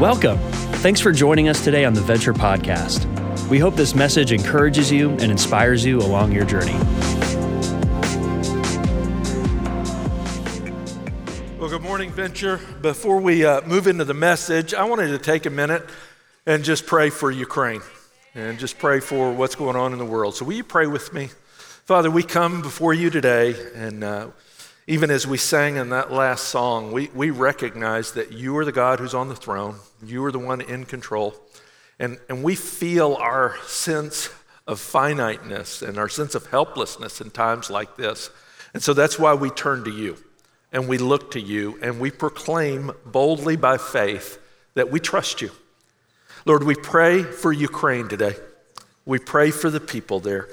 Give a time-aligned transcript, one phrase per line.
[0.00, 0.36] Welcome.
[0.82, 3.06] Thanks for joining us today on the Venture Podcast.
[3.48, 6.74] We hope this message encourages you and inspires you along your journey.
[11.58, 12.60] Well, good morning, Venture.
[12.82, 15.88] Before we uh, move into the message, I wanted to take a minute
[16.44, 17.80] and just pray for Ukraine
[18.34, 20.34] and just pray for what's going on in the world.
[20.34, 21.30] So, will you pray with me?
[21.86, 24.26] Father, we come before you today, and uh,
[24.86, 28.72] even as we sang in that last song, we, we recognize that you are the
[28.72, 31.34] God who's on the throne, you are the one in control,
[31.98, 34.30] and, and we feel our sense
[34.66, 38.30] of finiteness and our sense of helplessness in times like this.
[38.74, 40.16] And so that's why we turn to you
[40.72, 44.38] and we look to you and we proclaim boldly by faith
[44.74, 45.50] that we trust you.
[46.44, 48.34] Lord, we pray for Ukraine today.
[49.04, 50.48] We pray for the people there.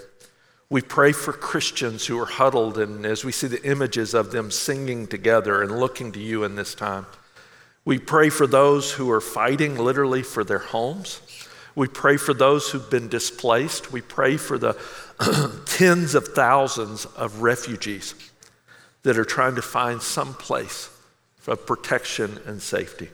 [0.73, 4.50] We pray for Christians who are huddled, and as we see the images of them
[4.50, 7.05] singing together and looking to you in this time.
[7.86, 11.22] We pray for those who are fighting literally for their homes.
[11.75, 13.92] We pray for those who've been displaced.
[13.92, 14.75] We pray for the
[15.67, 18.16] tens of thousands of refugees
[19.03, 20.89] that are trying to find some place
[21.45, 23.09] of protection and safety.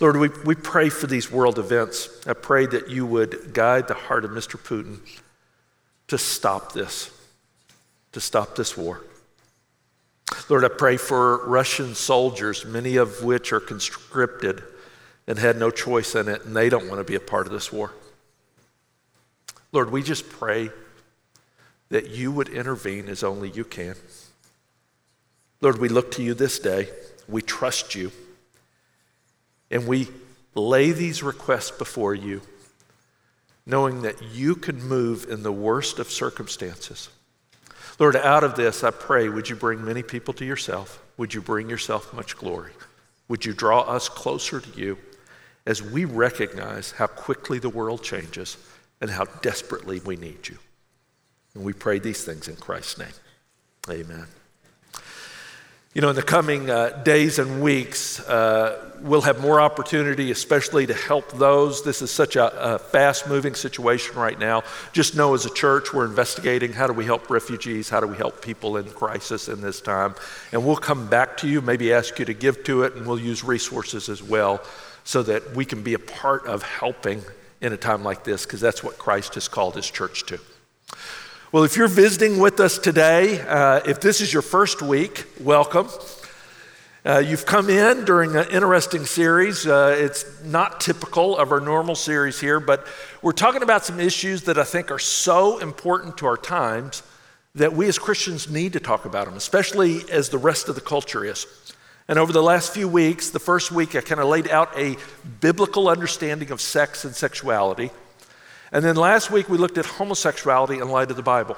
[0.00, 2.08] Lord, we, we pray for these world events.
[2.26, 4.58] I pray that you would guide the heart of Mr.
[4.60, 4.98] Putin
[6.08, 7.10] to stop this,
[8.12, 9.02] to stop this war.
[10.48, 14.62] Lord, I pray for Russian soldiers, many of which are conscripted
[15.26, 17.52] and had no choice in it, and they don't want to be a part of
[17.52, 17.92] this war.
[19.72, 20.70] Lord, we just pray
[21.88, 23.96] that you would intervene as only you can.
[25.60, 26.88] Lord, we look to you this day.
[27.28, 28.12] We trust you.
[29.70, 30.08] And we
[30.54, 32.40] lay these requests before you,
[33.66, 37.08] knowing that you can move in the worst of circumstances.
[37.98, 41.02] Lord, out of this, I pray, would you bring many people to yourself?
[41.16, 42.72] Would you bring yourself much glory?
[43.28, 44.98] Would you draw us closer to you
[45.66, 48.56] as we recognize how quickly the world changes
[49.00, 50.58] and how desperately we need you?
[51.54, 53.08] And we pray these things in Christ's name.
[53.90, 54.26] Amen.
[55.96, 60.86] You know, in the coming uh, days and weeks, uh, we'll have more opportunity, especially
[60.88, 61.82] to help those.
[61.84, 64.62] This is such a, a fast moving situation right now.
[64.92, 67.88] Just know as a church, we're investigating how do we help refugees?
[67.88, 70.14] How do we help people in crisis in this time?
[70.52, 73.18] And we'll come back to you, maybe ask you to give to it, and we'll
[73.18, 74.62] use resources as well
[75.04, 77.22] so that we can be a part of helping
[77.62, 80.38] in a time like this, because that's what Christ has called his church to.
[81.52, 85.88] Well, if you're visiting with us today, uh, if this is your first week, welcome.
[87.04, 89.64] Uh, you've come in during an interesting series.
[89.64, 92.84] Uh, it's not typical of our normal series here, but
[93.22, 97.04] we're talking about some issues that I think are so important to our times
[97.54, 100.80] that we as Christians need to talk about them, especially as the rest of the
[100.80, 101.46] culture is.
[102.08, 104.96] And over the last few weeks, the first week, I kind of laid out a
[105.40, 107.92] biblical understanding of sex and sexuality.
[108.72, 111.56] And then last week we looked at homosexuality in light of the Bible.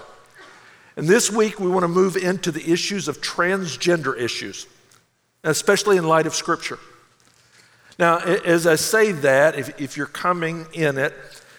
[0.96, 4.66] And this week we want to move into the issues of transgender issues,
[5.44, 6.78] especially in light of Scripture.
[7.98, 11.14] Now, as I say that, if, if you're coming in it,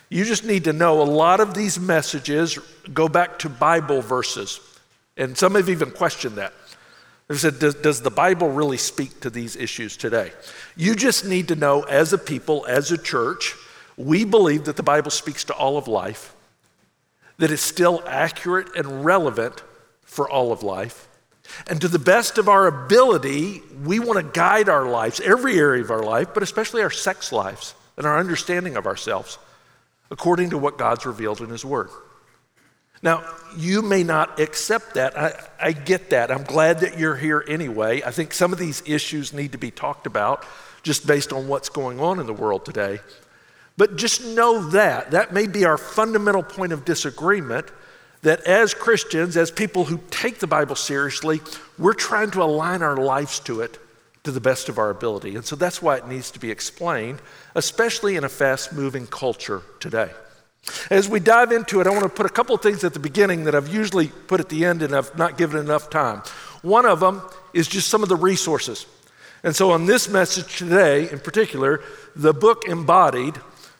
[0.09, 2.57] you just need to know a lot of these messages
[2.93, 4.59] go back to Bible verses.
[5.17, 6.53] And some have even questioned that.
[7.27, 10.31] They said, does, does the Bible really speak to these issues today?
[10.75, 13.55] You just need to know as a people, as a church,
[13.99, 16.33] we believe that the Bible speaks to all of life,
[17.37, 19.61] that it's still accurate and relevant
[20.03, 21.09] for all of life.
[21.67, 25.83] And to the best of our ability, we want to guide our lives, every area
[25.83, 29.37] of our life, but especially our sex lives and our understanding of ourselves,
[30.09, 31.89] according to what God's revealed in His Word.
[33.01, 33.25] Now,
[33.57, 35.17] you may not accept that.
[35.17, 36.31] I, I, get that.
[36.31, 38.01] I'm glad that you're here anyway.
[38.05, 40.45] I think some of these issues need to be talked about
[40.83, 42.99] just based on what's going on in the world today.
[43.79, 45.12] But just know that.
[45.12, 47.72] That may be our fundamental point of disagreement.
[48.23, 51.40] That as Christians, as people who take the Bible seriously,
[51.78, 53.79] we're trying to align our lives to it
[54.26, 55.37] to the best of our ability.
[55.37, 57.22] And so that's why it needs to be explained,
[57.55, 60.11] especially in a fast moving culture today.
[60.90, 62.99] As we dive into it, I want to put a couple of things at the
[62.99, 66.22] beginning that I've usually put at the end and I've not given enough time.
[66.64, 67.22] One of them
[67.53, 68.85] is just some of the resources.
[69.41, 71.81] And so, on this message today, in particular,
[72.14, 73.40] the book Embodied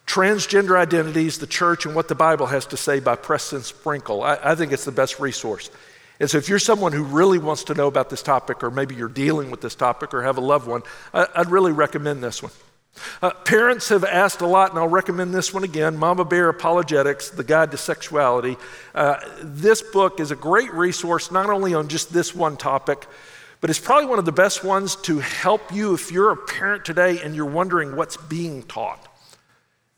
[0.10, 4.24] Transgender Identities, the Church, and What the Bible Has to Say by Preston Sprinkle.
[4.24, 5.70] I, I, think it's the best resource.
[6.20, 8.96] And so, if you're someone who really wants to know about this topic, or maybe
[8.96, 10.82] you're dealing with this topic or have a loved one,
[11.14, 12.52] I, would really recommend this one.
[13.22, 17.30] Uh, parents have asked a lot, and I'll recommend this one again Mama Bear Apologetics,
[17.30, 18.58] The Guide to Sexuality.
[18.96, 23.06] Uh, this book is a great resource, not only on just this one topic,
[23.62, 26.84] but it's probably one of the best ones to help you if you're a parent
[26.84, 29.09] today and you're wondering what's being taught.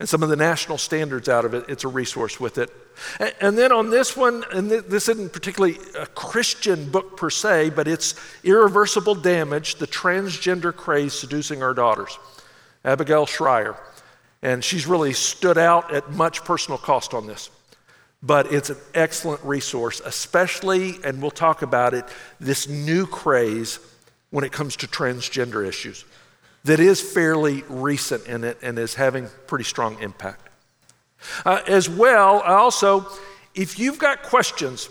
[0.02, 2.70] And some of the national standards out of it, it's a resource with it.
[3.40, 7.86] And then on this one, and this isn't particularly a Christian book per se, but
[7.86, 12.18] it's Irreversible Damage The Transgender Craze Seducing Our Daughters,
[12.84, 13.76] Abigail Shrier.
[14.42, 17.48] And she's really stood out at much personal cost on this.
[18.24, 22.06] But it's an excellent resource, especially, and we'll talk about it,
[22.40, 23.78] this new craze
[24.30, 26.04] when it comes to transgender issues
[26.64, 30.48] that is fairly recent in it and is having pretty strong impact.
[31.44, 33.06] Uh, as well, also,
[33.54, 34.88] if you've got questions,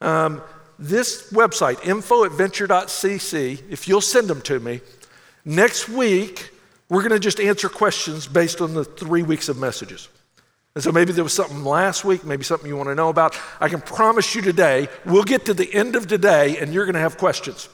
[0.00, 0.42] um,
[0.78, 4.80] this website, info at venture.cc, if you'll send them to me,
[5.44, 6.50] next week
[6.88, 10.08] we're going to just answer questions based on the three weeks of messages.
[10.74, 13.34] And so maybe there was something last week, maybe something you want to know about.
[13.60, 16.94] I can promise you today, we'll get to the end of today and you're going
[16.94, 17.70] to have questions.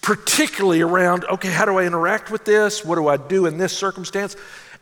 [0.00, 2.84] Particularly around, okay, how do I interact with this?
[2.84, 4.36] What do I do in this circumstance?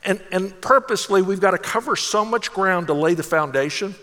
[0.04, 3.94] And, and purposely, we've got to cover so much ground to lay the foundation.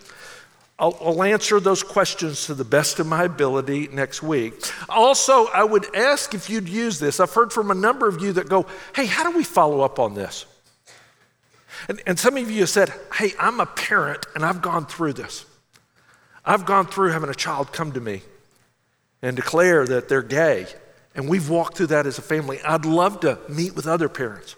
[0.78, 4.54] I'll, I'll, answer those questions to the best of my ability next week.
[4.88, 7.20] Also, I would ask if you'd use this.
[7.20, 10.00] I've heard from a number of you that go, hey, how do we follow up
[10.00, 10.46] on this?
[11.90, 15.14] And, and some of you have said, hey, I'm a parent and I've gone through
[15.14, 15.46] this.
[16.46, 18.22] I've gone through having a child come to me
[19.22, 20.68] and declare that they're gay.
[21.20, 22.62] And we've walked through that as a family.
[22.62, 24.56] I'd love to meet with other parents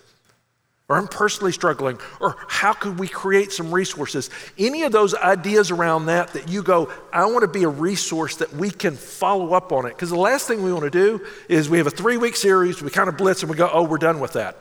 [0.92, 4.30] or I'm personally struggling, or how could we create some resources?
[4.58, 8.36] Any of those ideas around that that you go, I want to be a resource
[8.36, 9.92] that we can follow up on it.
[9.96, 12.82] Because the last thing we want to do is we have a three week series,
[12.82, 14.58] we kind of blitz and we go, oh, we're done with that.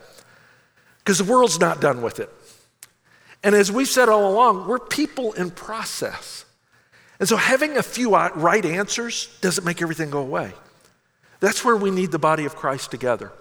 [0.99, 2.31] Because the world's not done with it.
[3.43, 6.45] And as we've said all along, we're people in process.
[7.19, 10.53] And so having a few right answers doesn't make everything go away.
[11.41, 13.33] That's where we need the body of Christ together.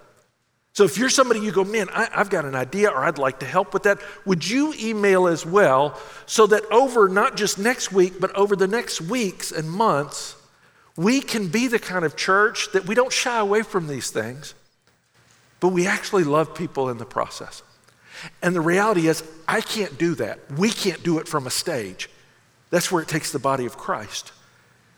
[0.73, 3.39] So if you're somebody you go, man, I, have got an idea or I'd like
[3.39, 7.91] to help with that, would you email as well so that over not just next
[7.91, 10.35] week, but over the next weeks and months,
[10.95, 14.53] we can be the kind of church that we don't shy away from these things,
[15.59, 17.63] but we actually love people in the process.
[18.41, 20.39] And the reality is, I can't do that.
[20.57, 22.09] We can't do it from a stage.
[22.69, 24.31] That's where it takes the body of Christ.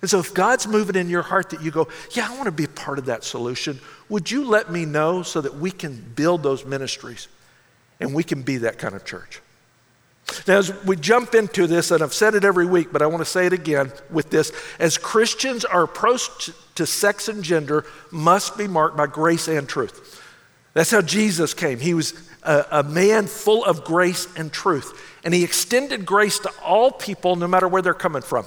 [0.01, 2.51] And so, if God's moving in your heart that you go, Yeah, I want to
[2.51, 5.95] be a part of that solution, would you let me know so that we can
[6.15, 7.27] build those ministries
[7.99, 9.41] and we can be that kind of church?
[10.47, 13.19] Now, as we jump into this, and I've said it every week, but I want
[13.19, 18.57] to say it again with this as Christians, our approach to sex and gender must
[18.57, 20.21] be marked by grace and truth.
[20.73, 21.79] That's how Jesus came.
[21.79, 22.13] He was
[22.43, 27.35] a, a man full of grace and truth, and he extended grace to all people,
[27.35, 28.45] no matter where they're coming from.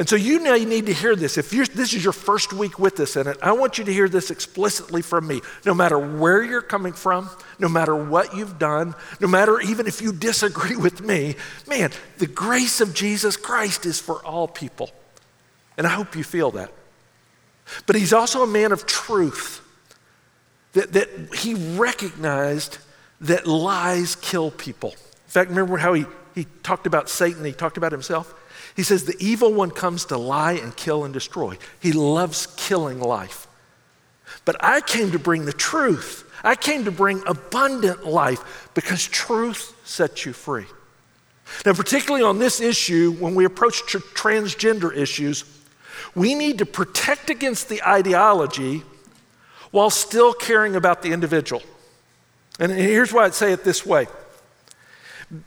[0.00, 1.36] And so you now need to hear this.
[1.36, 4.08] If this is your first week with us in it, I want you to hear
[4.08, 5.42] this explicitly from me.
[5.66, 10.00] No matter where you're coming from, no matter what you've done, no matter even if
[10.00, 11.36] you disagree with me,
[11.68, 14.88] man, the grace of Jesus Christ is for all people.
[15.76, 16.72] And I hope you feel that.
[17.86, 19.60] But he's also a man of truth,
[20.72, 22.78] that, that he recognized
[23.20, 24.92] that lies kill people.
[24.92, 28.34] In fact, remember how he, he talked about Satan, he talked about himself?
[28.80, 31.58] He says, The evil one comes to lie and kill and destroy.
[31.80, 33.46] He loves killing life.
[34.46, 36.24] But I came to bring the truth.
[36.42, 40.64] I came to bring abundant life because truth sets you free.
[41.66, 45.44] Now, particularly on this issue, when we approach tr- transgender issues,
[46.14, 48.82] we need to protect against the ideology
[49.72, 51.60] while still caring about the individual.
[52.58, 54.06] And here's why I'd say it this way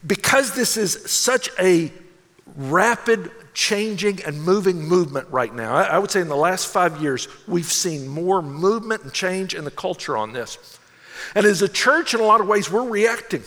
[0.05, 1.91] because this is such a
[2.55, 5.75] rapid changing and moving movement right now.
[5.75, 9.63] I, would say in the last five years, we've seen more movement and change in
[9.63, 10.79] the culture on this.
[11.35, 13.43] And as a church, in a lot of ways, we're reacting.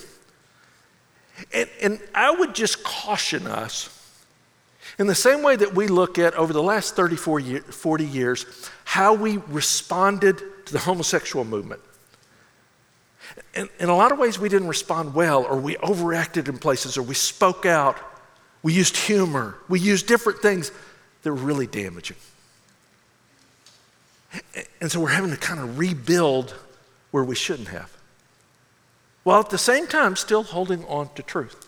[1.52, 3.92] And, and I would just caution us
[4.98, 9.12] in the same way that we look at over the last 30, 40 years, how
[9.12, 11.82] we responded to the homosexual movement.
[13.54, 16.96] In, in a lot of ways, we didn't respond well, or we overreacted in places,
[16.96, 17.98] or we spoke out
[18.62, 19.56] we used humor.
[19.68, 20.70] We used different things
[21.22, 22.16] that were really damaging.
[24.80, 26.54] And so we're having to kind of rebuild
[27.10, 27.90] where we shouldn't have.
[29.22, 31.66] While at the same time, still holding on to truth.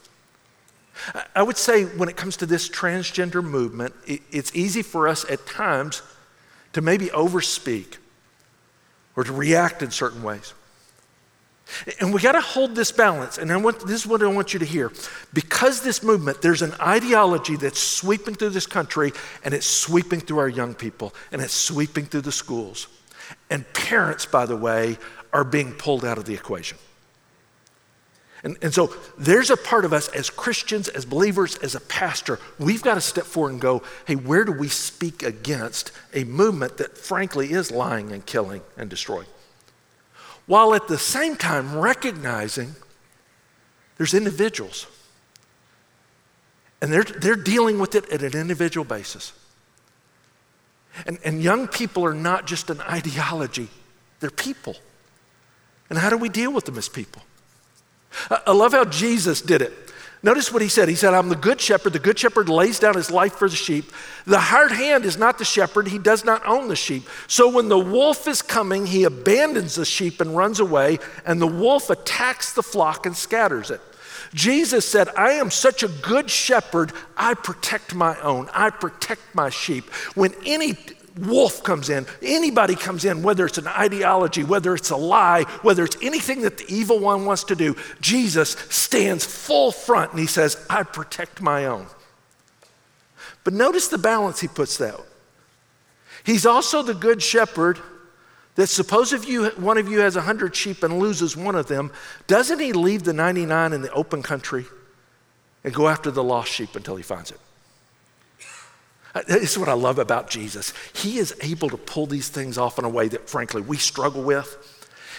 [1.35, 5.47] I would say when it comes to this transgender movement, it's easy for us at
[5.47, 6.02] times
[6.73, 7.97] to maybe overspeak
[9.16, 10.54] or to react in certain ways.
[12.00, 13.38] And we got to hold this balance.
[13.38, 14.90] And I want, this is what I want you to hear.
[15.32, 19.12] Because this movement, there's an ideology that's sweeping through this country,
[19.44, 22.88] and it's sweeping through our young people, and it's sweeping through the schools.
[23.50, 24.98] And parents, by the way,
[25.32, 26.78] are being pulled out of the equation.
[28.42, 32.38] And, and so there's a part of us as Christians, as believers, as a pastor,
[32.58, 36.76] we've got to step forward and go, hey, where do we speak against a movement
[36.78, 39.26] that frankly is lying and killing and destroying?
[40.49, 42.75] While at the same time recognizing
[43.99, 44.87] there's individuals
[46.81, 49.35] and they're, they're dealing with it at an individual basis.
[51.07, 53.69] And, and young people are not just an ideology,
[54.21, 54.76] they're people.
[55.90, 57.23] And how do we deal with them as people?
[58.31, 59.88] I love how Jesus did it.
[60.22, 60.88] Notice what he said.
[60.88, 61.92] He said, I'm the good shepherd.
[61.92, 63.92] The good shepherd lays down his life for the sheep.
[64.26, 65.88] The hired hand is not the shepherd.
[65.88, 67.08] He does not own the sheep.
[67.28, 71.46] So when the wolf is coming, he abandons the sheep and runs away, and the
[71.46, 73.80] wolf attacks the flock and scatters it.
[74.34, 79.48] Jesus said, I am such a good shepherd, I protect my own, I protect my
[79.50, 79.88] sheep.
[80.14, 80.76] When any
[81.26, 85.84] wolf comes in, anybody comes in, whether it's an ideology, whether it's a lie, whether
[85.84, 90.26] it's anything that the evil one wants to do, Jesus stands full front and he
[90.26, 91.87] says, I protect my own.
[93.44, 94.96] But notice the balance he puts there.
[96.25, 97.78] He's also the good shepherd
[98.56, 101.68] that suppose if you, one of you has a hundred sheep and loses one of
[101.68, 101.92] them,
[102.26, 104.66] doesn't he leave the 99 in the open country
[105.62, 107.38] and go after the lost sheep until he finds it?
[109.18, 110.72] Uh, this is what I love about Jesus.
[110.94, 114.22] He is able to pull these things off in a way that, frankly, we struggle
[114.22, 114.76] with.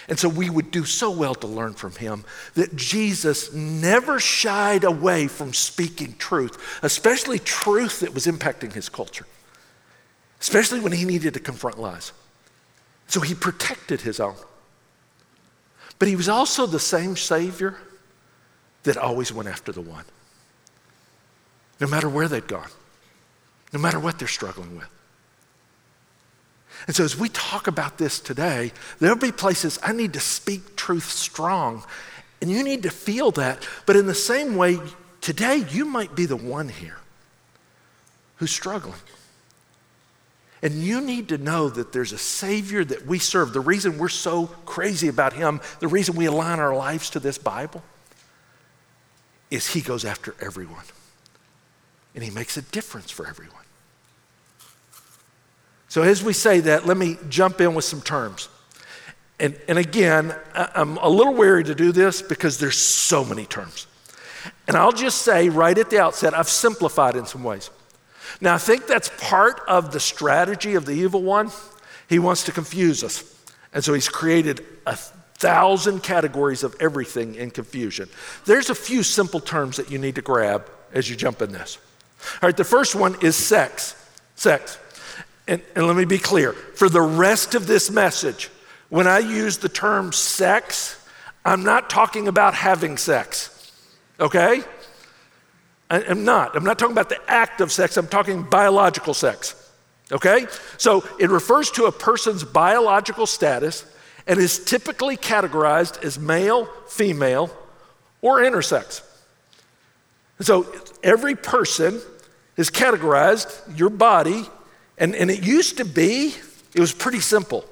[0.07, 2.23] And so we would do so well to learn from him
[2.55, 9.27] that Jesus never shied away from speaking truth, especially truth that was impacting his culture,
[10.39, 12.13] especially when he needed to confront lies.
[13.07, 14.35] So he protected his own.
[15.99, 17.75] But he was also the same Savior
[18.83, 20.05] that always went after the one,
[21.81, 22.69] no matter where they'd gone
[23.71, 24.87] no matter what they're struggling with.
[26.87, 30.75] And so, as we talk about this today, there'll be places I need to speak
[30.75, 31.83] truth strong,
[32.41, 33.67] and you need to feel that.
[33.85, 34.79] But in the same way,
[35.21, 36.97] today you might be the one here
[38.37, 38.99] who's struggling.
[40.61, 43.53] And you need to know that there's a Savior that we serve.
[43.53, 47.37] The reason we're so crazy about Him, the reason we align our lives to this
[47.37, 47.81] Bible,
[49.49, 50.83] is He goes after everyone.
[52.13, 53.58] And He makes a difference for everyone.
[55.89, 58.47] So, as we say that, let me jump in with some terms.
[59.39, 63.87] And, and again, I'm a little wary to do this because there's so many terms.
[64.67, 67.69] And I'll just say right at the outset, I've simplified in some ways.
[68.41, 71.51] Now, I think that's part of the strategy of the evil one.
[72.07, 73.23] He wants to confuse us.
[73.73, 78.09] And so he's created a thousand categories of everything in confusion.
[78.45, 81.77] There's a few simple terms that you need to grab as you jump in this.
[82.41, 83.95] All right, the first one is sex.
[84.35, 84.77] Sex.
[85.49, 88.51] And, and let me be clear for the rest of this message,
[88.89, 91.03] when I use the term sex,
[91.43, 93.71] I'm not talking about having sex,
[94.19, 94.61] okay?
[95.89, 96.55] I, I'm not.
[96.55, 99.71] I'm not talking about the act of sex, I'm talking biological sex,
[100.11, 100.45] okay?
[100.77, 103.85] So it refers to a person's biological status
[104.27, 107.49] and is typically categorized as male, female,
[108.21, 109.01] or intersex.
[110.41, 112.01] So every person
[112.55, 114.45] is categorized, your body
[114.99, 116.35] and, and it used to be,
[116.75, 117.65] it was pretty simple.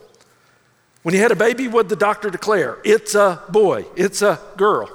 [1.04, 2.80] When you had a baby, did the doctor declare?
[2.84, 4.90] It's a boy, it's a girl.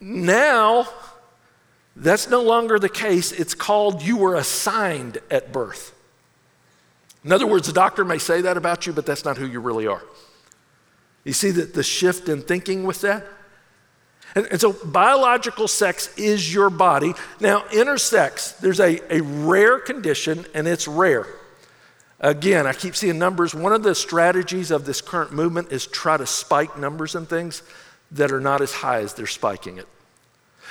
[0.00, 0.88] Now,
[1.96, 3.32] that's no longer the case.
[3.32, 5.92] It's called you were assigned at birth.
[7.24, 9.60] In other words, the doctor may say that about you, but that's not who you
[9.60, 10.02] really are.
[11.24, 13.26] You see the, the shift in thinking with that?
[14.34, 17.14] And, and, so biological sex is your body.
[17.40, 21.26] Now, intersex, there's a, a rare condition, and it's rare.
[22.20, 23.54] Again, I keep seeing numbers.
[23.54, 27.62] One of the strategies of this current movement is try to spike numbers and things
[28.12, 29.86] that are not as high as they're spiking it.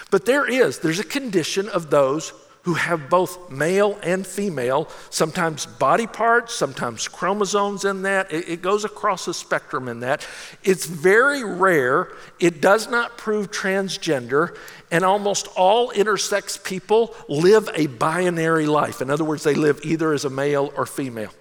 [0.09, 5.65] But there is, there's a condition of those who have both male and female, sometimes
[5.65, 8.31] body parts, sometimes chromosomes in that.
[8.31, 10.25] It, it, goes across the spectrum in that.
[10.63, 12.13] It's very rare.
[12.39, 14.57] It does not prove transgender.
[14.91, 19.01] And almost all intersex people live a binary life.
[19.01, 21.31] In other words, they live either as a male or female.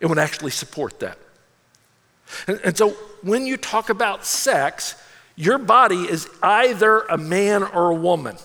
[0.00, 1.18] It would actually support that.
[2.46, 2.90] And, and so
[3.22, 4.94] when you talk about sex,
[5.34, 8.36] your body is either a man or a woman.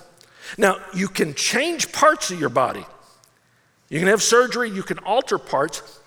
[0.57, 2.85] Now, you can change parts of your body.
[3.89, 5.99] You can have surgery, you can alter parts,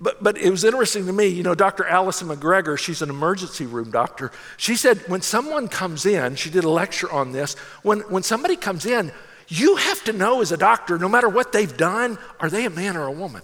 [0.00, 1.84] But, but it was interesting to me, you know, Dr.
[1.84, 4.32] Allison McGregor, she's an emergency room doctor.
[4.56, 8.56] She said when someone comes in, she did a lecture on this, when, when somebody
[8.56, 9.12] comes in,
[9.48, 12.70] you have to know as a doctor, no matter what they've done, are they a
[12.70, 13.42] man or a woman?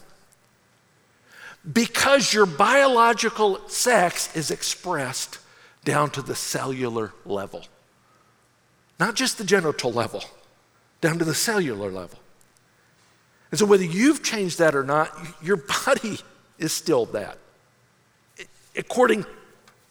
[1.71, 5.41] Because your biological sex is expressed
[5.85, 7.65] down to the cellular level,
[8.99, 10.23] not just the genital level,
[11.01, 12.19] down to the cellular level.
[13.51, 16.19] And so, whether you've changed that or not, your body
[16.59, 17.39] is still that,
[18.77, 19.25] according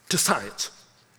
[0.09, 0.71] to science.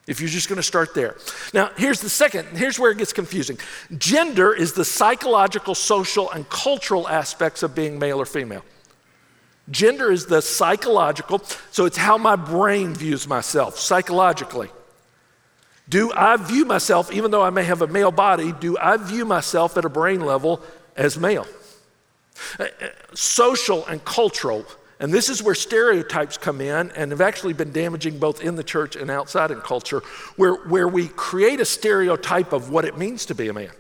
[0.07, 1.17] If you're just going to start there.
[1.53, 3.59] Now, here's the second, here's where it gets confusing.
[3.99, 8.65] Gender is the psychological, social, and cultural aspects of being male or female.
[9.69, 14.69] Gender is the psychological, so it's how my brain views myself psychologically.
[15.89, 19.25] Do I view myself, even though I may have a male body, do I view
[19.25, 20.61] myself at a brain level
[20.97, 21.47] as male?
[22.59, 24.67] Uh, uh, social and cultural
[24.99, 28.65] and this is where stereotypes come in and have actually been damaging both in the
[28.65, 30.03] church and outside in culture,
[30.37, 33.71] where, where we create a stereotype of what it means to be a man.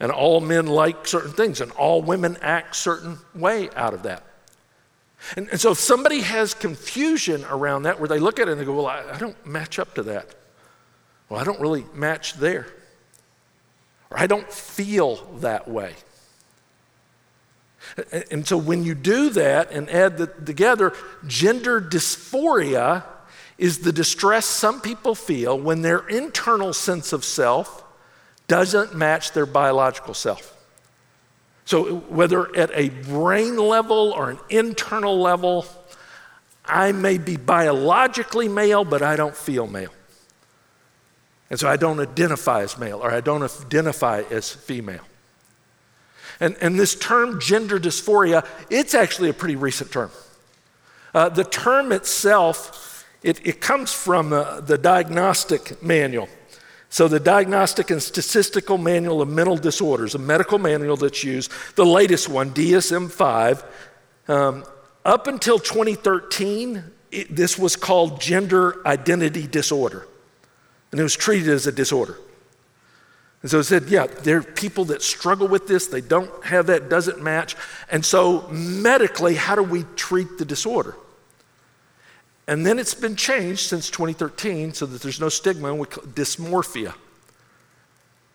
[0.00, 4.24] And all men like certain things, and all women act certain way out of that.
[5.36, 8.60] And, and so if somebody has confusion around that, where they look at it and
[8.60, 10.34] they go, Well, I, I don't match up to that.
[11.32, 12.66] Well, I don't really match there.
[14.10, 15.94] Or I don't feel that way.
[18.30, 20.92] And so when you do that and add the, together,
[21.26, 23.04] gender dysphoria
[23.56, 27.82] is the distress some people feel when their internal sense of self
[28.46, 30.54] doesn't match their biological self.
[31.64, 35.64] So, whether at a brain level or an internal level,
[36.66, 39.92] I may be biologically male, but I don't feel male.
[41.52, 45.04] And so I don't identify as male or I don't identify as female.
[46.40, 50.10] And, and this term, gender dysphoria, it's actually a pretty recent term.
[51.12, 56.30] Uh, the term itself, it, it comes from uh, the diagnostic manual.
[56.88, 61.86] So, the Diagnostic and Statistical Manual of Mental Disorders, a medical manual that's used, the
[61.86, 63.64] latest one, DSM 5,
[64.28, 64.64] um,
[65.02, 70.06] up until 2013, it, this was called gender identity disorder.
[70.92, 72.16] And it was treated as a disorder.
[73.42, 76.66] And so it said, yeah, there are people that struggle with this, they don't have
[76.66, 77.56] that, doesn't match.
[77.90, 80.94] And so, medically, how do we treat the disorder?
[82.46, 86.94] And then it's been changed since 2013 so that there's no stigma, we call dysmorphia.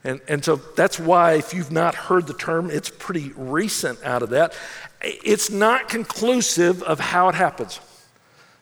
[0.04, 4.24] And, and so that's why, if you've not heard the term, it's pretty recent out
[4.24, 4.54] of that.
[5.02, 7.80] It's not conclusive of how it happens.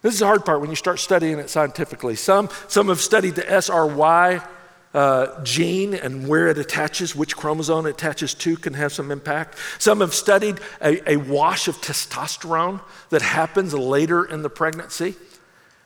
[0.05, 2.15] This is the hard part when you start studying it scientifically.
[2.15, 4.47] Some, some have studied the SRY
[4.93, 9.57] uh, gene and where it attaches, which chromosome it attaches to, can have some impact.
[9.79, 15.15] Some have studied a, a wash of testosterone that happens later in the pregnancy.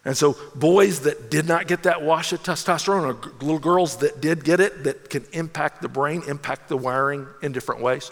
[0.04, 4.20] And so, boys that did not get that wash of testosterone, or little girls that
[4.20, 8.12] did get it, that can impact the brain, impact the wiring in different ways.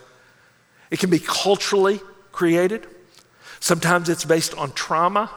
[0.90, 2.00] It can be culturally
[2.32, 2.88] created.
[3.60, 5.30] Sometimes it's based on trauma.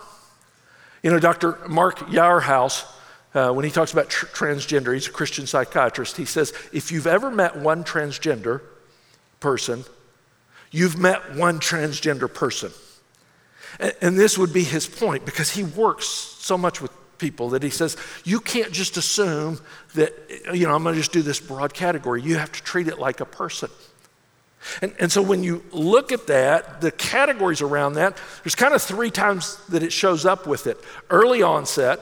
[1.03, 1.59] You know, Dr.
[1.69, 2.85] Mark Yarhouse
[3.33, 6.17] uh, when he talks about tr- transgender, he's a Christian psychiatrist.
[6.17, 8.61] He says, if you've ever met one transgender
[9.39, 9.85] person,
[10.71, 12.73] you've met one transgender person.
[13.79, 17.63] And, and this would be his point because he works so much with people that
[17.63, 19.61] he says, you can't just assume
[19.95, 20.13] that,
[20.53, 22.23] you know, I'm going to just do this broad category.
[22.23, 23.71] You have to treat it like a person.
[24.83, 28.83] And, and so when you look at that, the categories around that, there's kind of
[28.83, 30.79] three times that it shows up with it
[31.11, 32.01] early onset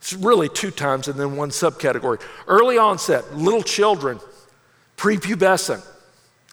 [0.00, 2.20] it's really two times and then one subcategory.
[2.48, 4.18] Early onset, little children,
[4.96, 5.86] prepubescent.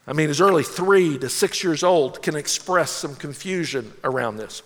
[0.06, 4.64] I mean, as early three to six years old can express some confusion around this.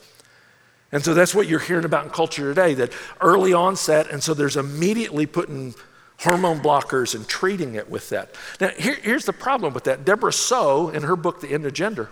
[0.92, 4.34] And so that's what you're hearing about in culture today that early onset, and so
[4.34, 5.74] there's immediately putting
[6.22, 8.36] hormone blockers and treating it with that.
[8.60, 10.06] Now, here, here's the problem with that.
[10.06, 12.10] Debra Soh, in her book, The End of Gender,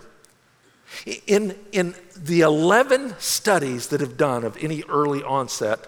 [1.27, 5.79] in, in the 11 studies that have done of any early onset,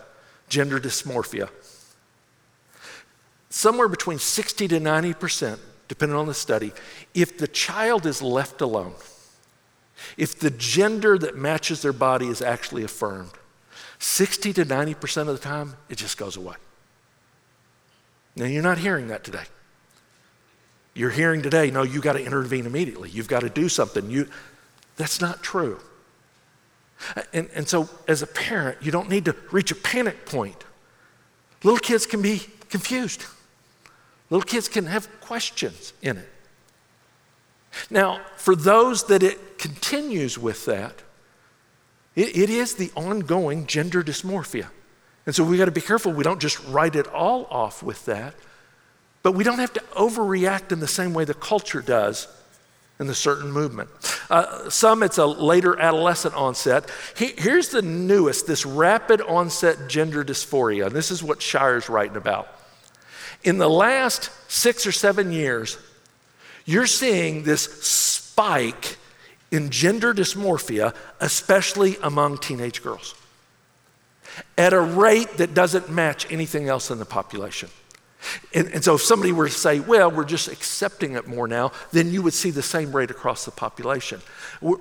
[0.50, 1.50] gender dysmorphia.
[3.50, 5.58] Somewhere between 60 to 90%,
[5.88, 6.74] depending on the study,
[7.16, 8.94] if the child is left alone,
[10.16, 13.32] if the gender that matches their body is actually affirmed,
[13.98, 16.56] 60 to 90% of the time, it just goes away.
[18.42, 19.44] Now, you're not hearing that today.
[20.96, 23.12] You're hearing today, no, you got to intervene immediately.
[23.12, 24.10] You've got to do something.
[24.10, 24.28] You,
[24.96, 25.80] that's not true.
[27.32, 30.64] And, and so, as a parent, you don't need to reach a panic point.
[31.64, 33.26] Little kids can be confused,
[34.32, 36.30] little kids can have questions in it.
[37.92, 40.96] Now, for those that it continues with that,
[42.16, 44.70] It, it is the ongoing gender dysmorphia.
[45.26, 48.06] And so we got to be careful we don't just write it all off with
[48.06, 48.34] that,
[49.24, 52.28] but we don't have to overreact in the same way the culture does
[53.00, 53.90] in the certain movement.
[54.30, 56.90] Uh, some, it's a later adolescent onset.
[57.18, 60.92] He, here's the newest this rapid onset gender dysphoria.
[60.92, 62.48] This is what Shrier's writing about.
[63.44, 65.80] In the last six or seven years,
[66.66, 68.98] you're seeing this spike
[69.50, 73.16] in gender dysmorphia, especially among teenage girls,
[74.58, 77.70] at a rate that doesn't match anything else in the population.
[78.54, 81.72] And, and, so if somebody were to say, well, we're just accepting it more now,
[81.92, 84.22] then you would see the same rate across the population.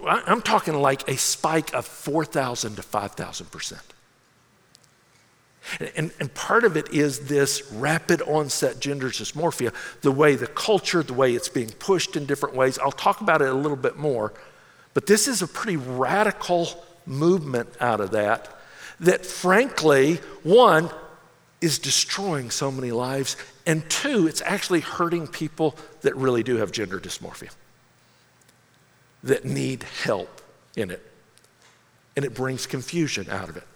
[0.06, 3.80] I'm talking like a spike of 4,000 to 5,000%.
[5.96, 11.02] And, and, part of it is this rapid onset gender dysmorphia, the way the culture,
[11.02, 12.78] the way it's being pushed in different ways.
[12.78, 14.32] I'll talk about it a little bit more,
[14.94, 16.68] but this is a pretty radical
[17.06, 18.59] movement out of that.
[19.00, 20.90] That frankly, one,
[21.60, 23.36] is destroying so many lives,
[23.66, 27.50] and two, it's actually hurting people that really do have gender dysmorphia,
[29.22, 30.40] that need help
[30.76, 31.02] in it.
[32.16, 33.66] And it brings confusion out of it.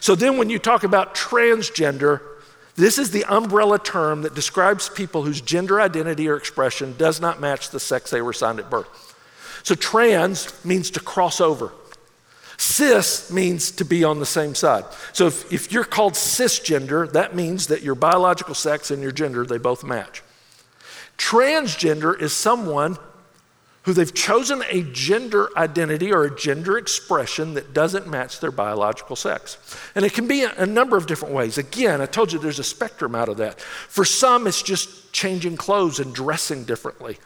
[0.00, 2.20] So then, when you talk about transgender,
[2.76, 7.40] this is the umbrella term that describes people whose gender identity or expression does not
[7.40, 9.16] match the sex they were assigned at birth.
[9.62, 11.72] So, trans means to cross over.
[12.58, 14.84] Cis means to be on the same side.
[15.12, 19.46] So if, if you're called cisgender, that means that your biological sex and your gender,
[19.46, 20.22] they both match.
[21.16, 22.98] Transgender is someone
[23.82, 29.16] who they've chosen a gender identity or a gender expression that doesn't match their biological
[29.16, 29.56] sex.
[29.94, 31.58] And it can be a, a, number of different ways.
[31.58, 33.60] Again, I told you there's a spectrum out of that.
[33.60, 37.18] For some, it's just changing clothes and dressing differently.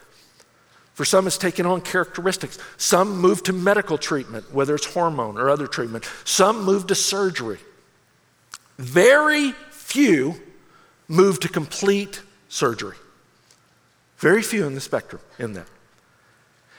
[1.02, 2.60] For some, it's taking on characteristics.
[2.76, 6.08] Some move to medical treatment, whether it's hormone or other treatment.
[6.22, 7.58] Some move to surgery.
[8.78, 10.36] Very few
[11.08, 12.94] move to complete surgery.
[14.18, 15.66] Very few in the spectrum in that.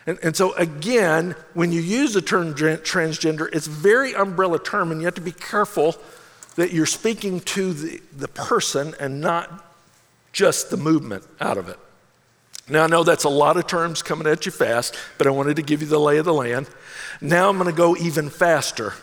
[0.07, 5.01] And, and so, again, when you use the term transgender, it's very umbrella term, and
[5.01, 5.97] you have to be careful
[6.55, 9.65] that you're speaking to the, the person and not
[10.31, 11.77] just the movement out of it.
[12.69, 15.57] Now, I know that's a lot of terms coming at you fast, but I wanted
[15.57, 16.69] to give you the lay of the land.
[17.19, 18.93] Now I'm going to go even faster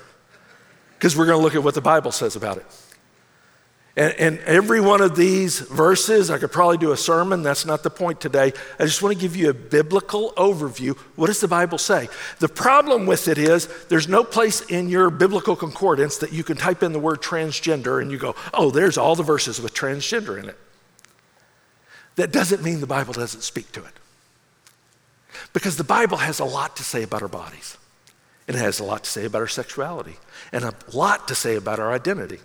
[0.95, 2.67] because we're going to look at what the Bible says about it.
[3.97, 7.43] And, and, every one of these verses, I could probably do a sermon.
[7.43, 8.53] That's not the point today.
[8.79, 10.97] I just want to give you a biblical overview.
[11.17, 12.09] What does the Bible say?
[12.39, 16.57] The problem with it is there's no place in your biblical concordance that you can
[16.57, 20.39] type in the word transgender and you go, oh, there's all the verses with transgender
[20.39, 20.59] in it.
[22.17, 23.93] That doesn't mean the Bible doesn't speak to it.
[25.53, 27.77] Because the Bible has a lot to say about our bodies,
[28.47, 30.17] it has a lot to say about our sexuality,
[30.53, 32.41] and a lot to say about our identity.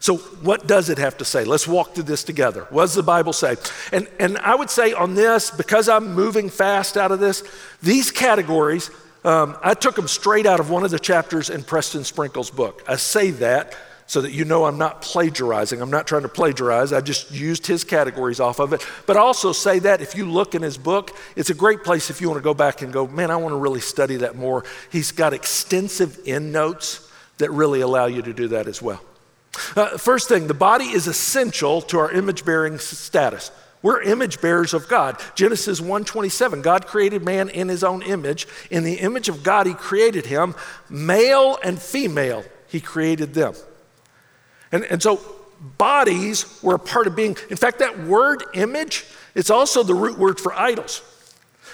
[0.00, 1.44] So, what does it have to say?
[1.44, 2.66] Let's walk through this together.
[2.70, 3.56] What does the Bible say?
[3.92, 7.42] And, and I would say on this, because I'm moving fast out of this,
[7.82, 8.90] these categories,
[9.24, 12.82] um, I took them straight out of one of the chapters in Preston Sprinkle's book.
[12.86, 13.76] I say that
[14.08, 15.80] so that you know I'm not plagiarizing.
[15.80, 16.94] I'm not trying to plagiarize.
[16.94, 18.84] I just used his categories off of it.
[19.06, 22.20] But also say that if you look in his book, it's a great place if
[22.20, 24.64] you want to go back and go, man, I want to really study that more.
[24.90, 29.00] He's got extensive end notes that really allow you to do that as well.
[29.76, 33.50] Uh, first thing, the body is essential to our image bearing status.
[33.82, 35.20] We're image bearers of God.
[35.34, 38.48] Genesis 1:27, God created man in his own image.
[38.70, 40.54] In the image of God he created him,
[40.88, 43.54] male and female he created them.
[44.72, 45.20] And, and so
[45.76, 49.04] bodies were a part of being, in fact, that word image,
[49.34, 51.02] it's also the root word for idols.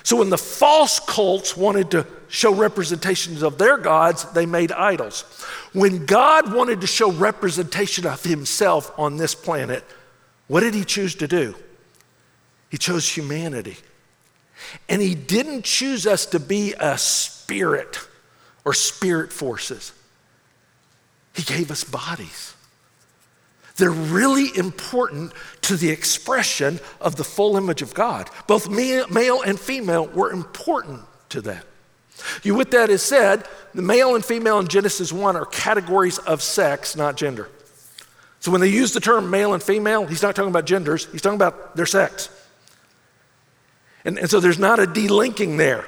[0.03, 5.23] So when the false cults wanted to show representations of their gods, they made idols.
[5.73, 9.83] When God wanted to show representation of himself on this planet,
[10.47, 11.55] what did he choose to do?
[12.71, 13.79] He chose humanity.
[14.89, 17.99] And he didn't choose us to be a spirit
[18.65, 19.93] or spirit forces.
[21.35, 22.54] He gave us bodies.
[23.77, 25.33] They're really important
[25.63, 28.31] to the expression of the full image of God.
[28.47, 31.65] Both male and female were important to that.
[32.45, 36.41] You, with that is said, the male and female in Genesis 1 are categories of
[36.41, 37.49] sex, not gender.
[38.39, 41.23] So when they use the term male and female, he's not talking about genders, he's
[41.23, 42.29] talking about their sex.
[44.05, 45.87] And, and so there's not a delinking there.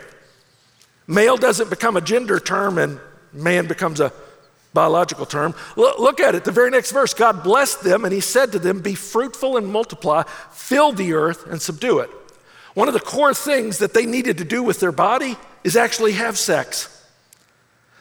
[1.07, 2.99] Male doesn't become a gender term and
[3.33, 4.13] man becomes a
[4.77, 5.55] biological term.
[5.75, 7.15] Look at it, the very next verse.
[7.15, 11.47] God blessed them and he said to them, Be fruitful and multiply, fill the earth
[11.51, 12.11] and subdue it.
[12.75, 16.13] One of the core things that they needed to do with their body is actually
[16.13, 16.93] have sex.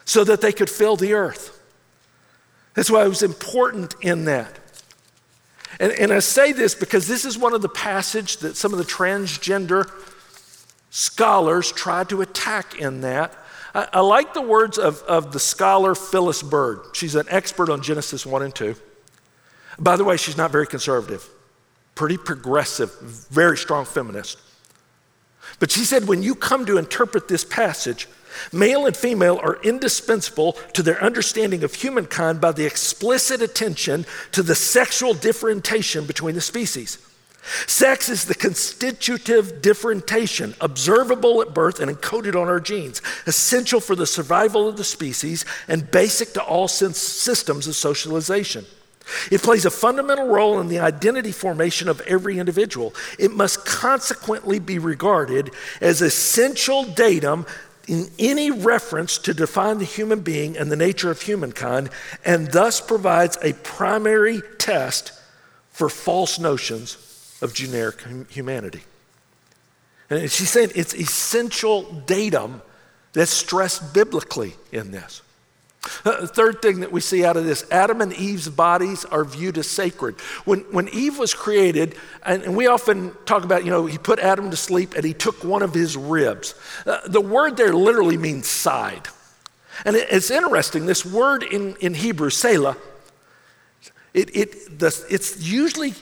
[0.04, 1.60] so that they could fill the earth.
[2.74, 4.52] That's why it was important in that.
[5.80, 8.78] And, and I say this because this is one of the passages that some of
[8.78, 9.90] the transgender
[10.90, 13.34] scholars tried to attack in that.
[13.76, 16.80] I, I like the words of, of the scholar Phyllis Bird.
[16.94, 18.74] She's an expert on Genesis 1 and 2.
[19.78, 21.28] By the way, she's not very conservative,
[21.94, 22.98] pretty progressive,
[23.30, 24.38] very strong feminist.
[25.60, 28.08] But she said, when you come to interpret this passage,
[28.52, 34.42] Male and female are indispensable to their understanding of humankind by the explicit attention to
[34.42, 36.98] the sexual differentiation between the species.
[37.66, 43.94] Sex is the constitutive differentiation observable at birth and encoded on our genes, essential for
[43.94, 48.64] the survival of the species and basic to all systems of socialization.
[49.30, 52.92] It plays a fundamental role in the identity formation of every individual.
[53.18, 57.46] It must consequently be regarded as essential datum
[57.86, 61.90] in any reference to define the human being and the nature of humankind,
[62.24, 65.12] and thus provides a primary test
[65.70, 67.05] for false notions
[67.42, 68.82] of generic humanity.
[70.08, 72.62] And she's saying it's essential datum
[73.12, 75.22] that's stressed biblically in this.
[76.04, 79.56] Uh, third thing that we see out of this Adam and Eve's bodies are viewed
[79.56, 80.20] as sacred.
[80.44, 81.94] When, when Eve was created,
[82.24, 85.14] and, and we often talk about, you know, he put Adam to sleep and he
[85.14, 86.54] took one of his ribs.
[86.84, 89.08] Uh, the word there literally means side.
[89.84, 92.76] And it, it's interesting, this word in, in Hebrew, Selah,
[94.12, 95.94] it, it, the, it's usually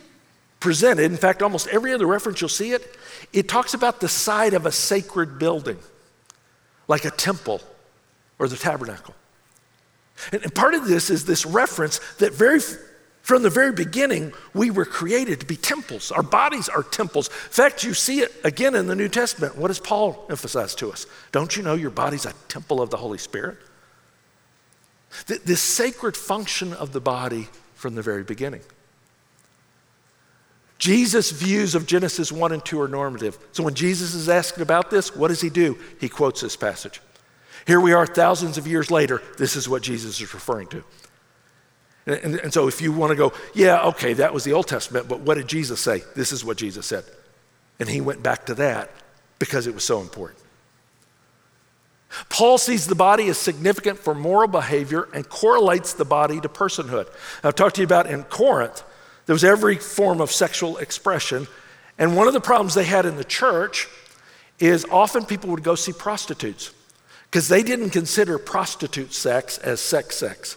[0.64, 2.96] presented, in fact, almost every other reference you'll see it,
[3.34, 5.76] it talks about the side of a sacred building,
[6.88, 7.60] like a temple
[8.38, 9.14] or the tabernacle.
[10.32, 12.60] And, part of this is this reference that very
[13.20, 16.10] from the very beginning, we were created to be temples.
[16.10, 17.28] Our bodies are temples.
[17.28, 19.56] In fact, you see it again in the New Testament.
[19.56, 21.06] What does Paul emphasize to us?
[21.30, 23.58] Don't you know your body's a temple of the Holy Spirit?
[25.26, 28.62] This sacred function of the body from the very beginning.
[30.78, 33.38] Jesus' views of Genesis 1 and 2 are normative.
[33.52, 35.78] So when Jesus is asking about this, what does he do?
[36.00, 37.00] He quotes this passage.
[37.66, 39.22] Here we are thousands of years later.
[39.38, 40.84] This is what Jesus is referring to.
[42.06, 44.68] And, and, and, so if you want to go, yeah, okay, that was the Old
[44.68, 46.02] Testament, but what did Jesus say?
[46.14, 47.04] This is what Jesus said.
[47.80, 48.90] And he went back to that
[49.38, 50.40] because it was so important.
[52.28, 57.08] Paul sees the body as significant for moral behavior and correlates the body to personhood.
[57.42, 58.84] I've talked to you about in Corinth,
[59.26, 61.46] there was every form of sexual expression.
[61.98, 63.88] And one of the problems they had in the church
[64.58, 66.72] is often people would go see prostitutes
[67.30, 70.56] because they didn't consider prostitute sex as sex sex.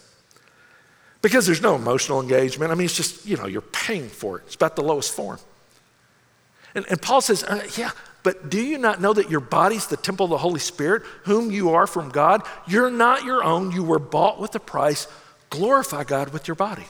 [1.21, 2.71] Because there's no emotional engagement.
[2.71, 4.43] I mean, it's just, you know, you're paying for it.
[4.45, 5.39] It's about the lowest form.
[6.75, 9.97] And, and Paul says, uh, yeah, but do you not know that your body's the
[9.97, 12.43] temple of the Holy Spirit, whom you are from God?
[12.67, 13.71] You're not your own.
[13.71, 15.08] You were bought with a price.
[15.49, 16.86] Glorify God with your body.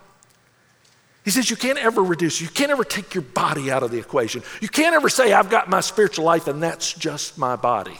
[1.27, 3.99] He says you can't ever reduce, you can't ever take your body out of the
[3.99, 4.41] equation.
[4.61, 7.99] You can't ever say, I've got my spiritual life and that's just my body.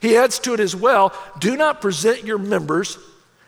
[0.00, 2.96] He adds to it as well do not present your members,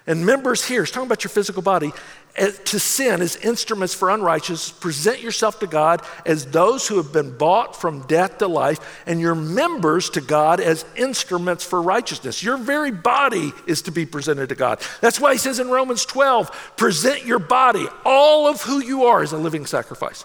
[0.07, 1.91] and members here, he's talking about your physical body,
[2.39, 4.71] to sin as instruments for unrighteousness.
[4.71, 9.21] Present yourself to God as those who have been bought from death to life, and
[9.21, 12.43] your members to God as instruments for righteousness.
[12.43, 14.81] Your very body is to be presented to God.
[15.01, 19.23] That's why he says in Romans 12, present your body, all of who you are,
[19.23, 20.25] as a living sacrifice,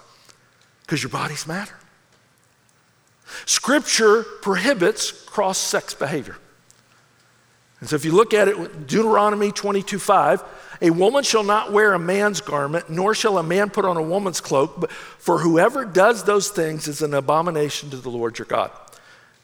[0.81, 1.75] because your bodies matter.
[3.45, 6.37] Scripture prohibits cross sex behavior.
[7.83, 10.41] And so if you look at it, Deuteronomy 22 5,
[10.83, 14.01] a woman shall not wear a man's garment, nor shall a man put on a
[14.01, 18.45] woman's cloak, but for whoever does those things is an abomination to the Lord your
[18.45, 18.71] God.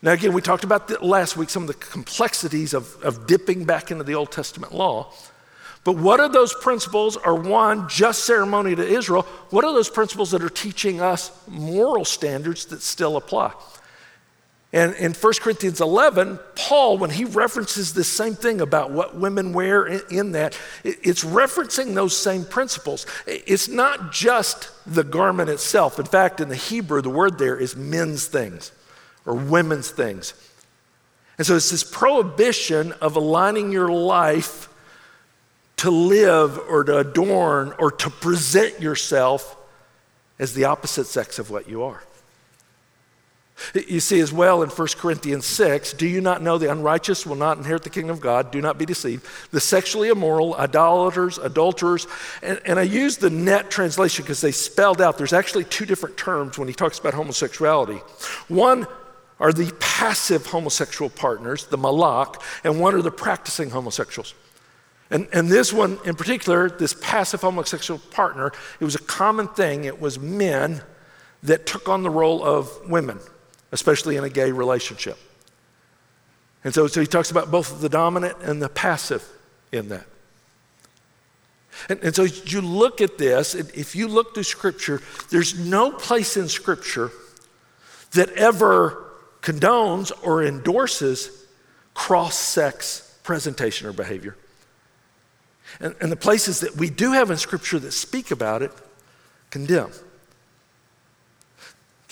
[0.01, 3.91] Now, again, we talked about last week some of the complexities of, of dipping back
[3.91, 5.11] into the Old Testament law.
[5.83, 9.23] But what are those principles are one, just ceremony to Israel?
[9.49, 13.51] What are those principles that are teaching us moral standards that still apply?
[14.71, 19.51] And in 1 Corinthians 11, Paul, when he references this same thing about what women
[19.51, 23.07] wear in, that, it's referencing those same principles.
[23.25, 25.97] It's not just the garment itself.
[25.97, 28.71] In fact, in the Hebrew, the word there is men's things
[29.25, 30.35] or women's things.
[31.39, 34.69] And so it's this prohibition of aligning your life
[35.77, 39.55] to live or to adorn or to present yourself
[40.37, 42.03] as the opposite sex of what you are.
[43.73, 47.35] You see as well in 1 Corinthians 6 do you not know the unrighteous will
[47.35, 48.51] not inherit the kingdom of God?
[48.51, 49.25] Do not be deceived.
[49.51, 52.07] The sexually immoral, idolaters, adulterers,
[52.41, 56.17] and, and I use the NET translation because they spelled out there's actually two different
[56.17, 58.01] terms when he talks about homosexuality.
[58.47, 58.87] One,
[59.39, 64.33] are the passive homosexual partners, the malak, and one are the practicing homosexuals.
[65.11, 69.85] And, and this one in particular, this passive homosexual partner, it was a common thing.
[69.85, 70.81] It was men
[71.43, 73.19] that took on the role of women,
[73.71, 75.17] especially in a gay relationship.
[76.63, 79.23] And so, so he talks about both the dominant and the passive
[79.71, 80.05] in that.
[81.87, 85.91] And, and so you look at this, and if you look through Scripture, there's no
[85.91, 87.11] place in Scripture
[88.11, 89.05] that ever
[89.41, 91.45] condones or endorses
[91.93, 94.35] cross sex presentation or behavior.
[95.79, 98.71] And, and the places that we do have in Scripture that speak about it
[99.49, 99.91] condemn.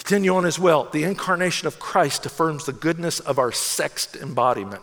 [0.07, 0.85] Continue on as well.
[0.85, 4.81] The incarnation of Christ affirms the goodness of our sexed embodiment.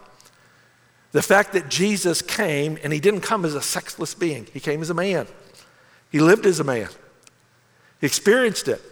[1.13, 4.83] The fact that Jesus came, and he didn't come as a sexless being, he came
[4.83, 5.27] as a man.
[6.13, 6.91] He lived as a man,
[8.03, 8.83] he experienced it.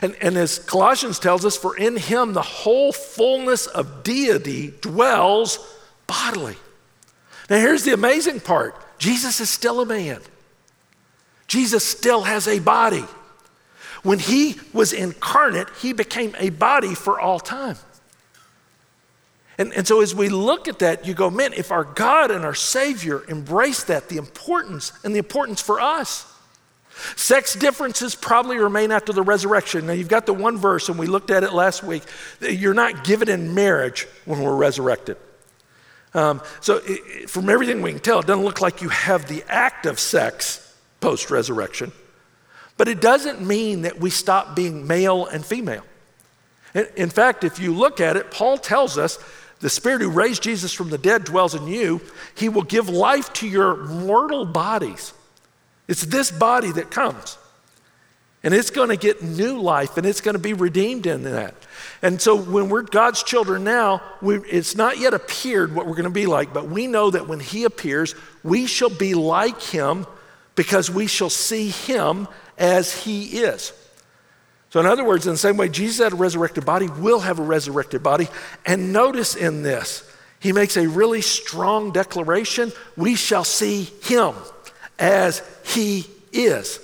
[0.00, 5.58] And, and as Colossians tells us, for in him the whole fullness of deity dwells
[6.06, 6.56] bodily.
[7.50, 10.22] Now, here's the amazing part Jesus is still a man,
[11.48, 13.04] Jesus still has a body.
[14.02, 17.76] When he was incarnate, he became a body for all time.
[19.58, 22.44] And, and so as we look at that, you go, man, if our God and
[22.44, 26.26] our Savior embrace that, the importance and the importance for us.
[27.16, 29.86] Sex differences probably remain after the resurrection.
[29.86, 32.02] Now, you've got the one verse, and we looked at it last week.
[32.40, 35.16] You're not given in marriage when we're resurrected.
[36.12, 39.42] Um, so, it, from everything we can tell, it doesn't look like you have the
[39.48, 41.92] act of sex post resurrection.
[42.82, 45.84] But it doesn't mean that we stop being male and female.
[46.74, 49.20] In, fact, if you look at it, Paul tells us
[49.60, 52.00] the Spirit who raised Jesus from the dead dwells in you.
[52.34, 55.12] He will give life to your mortal bodies.
[55.86, 57.38] It's this body that comes.
[58.42, 61.54] And it's going to get new life and it's going to be redeemed in that.
[62.02, 66.02] And so when we're God's children now, we, it's not yet appeared what we're going
[66.02, 70.04] to be like, but we know that when He appears, we shall be like Him
[70.56, 72.26] because we shall see Him
[72.58, 73.72] as He is.
[74.70, 77.38] So, in other words, in the same way Jesus had a resurrected body, we'll have
[77.38, 78.28] a resurrected body.
[78.64, 80.10] And notice in this,
[80.40, 84.34] he makes a really strong declaration we shall see him
[84.98, 86.80] as he is,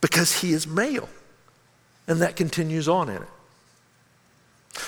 [0.00, 1.08] because he is male.
[2.08, 3.28] And that continues on in it.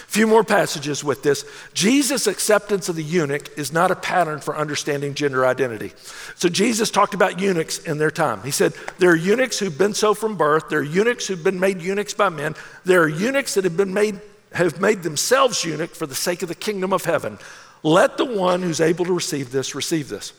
[0.06, 1.44] Few more passages with this.
[1.72, 5.92] Jesus' acceptance of the eunuch is not a pattern for understanding gender identity.
[6.36, 8.42] So, Jesus talked about eunuchs in their time.
[8.42, 11.58] He said, There are eunuchs who've been so from birth, there are eunuchs who've been
[11.58, 14.20] made eunuchs by men, there are eunuchs that have been made,
[14.52, 17.38] have made themselves eunuch for the sake of the kingdom of heaven.
[17.82, 20.32] Let the one who's able to receive this receive this.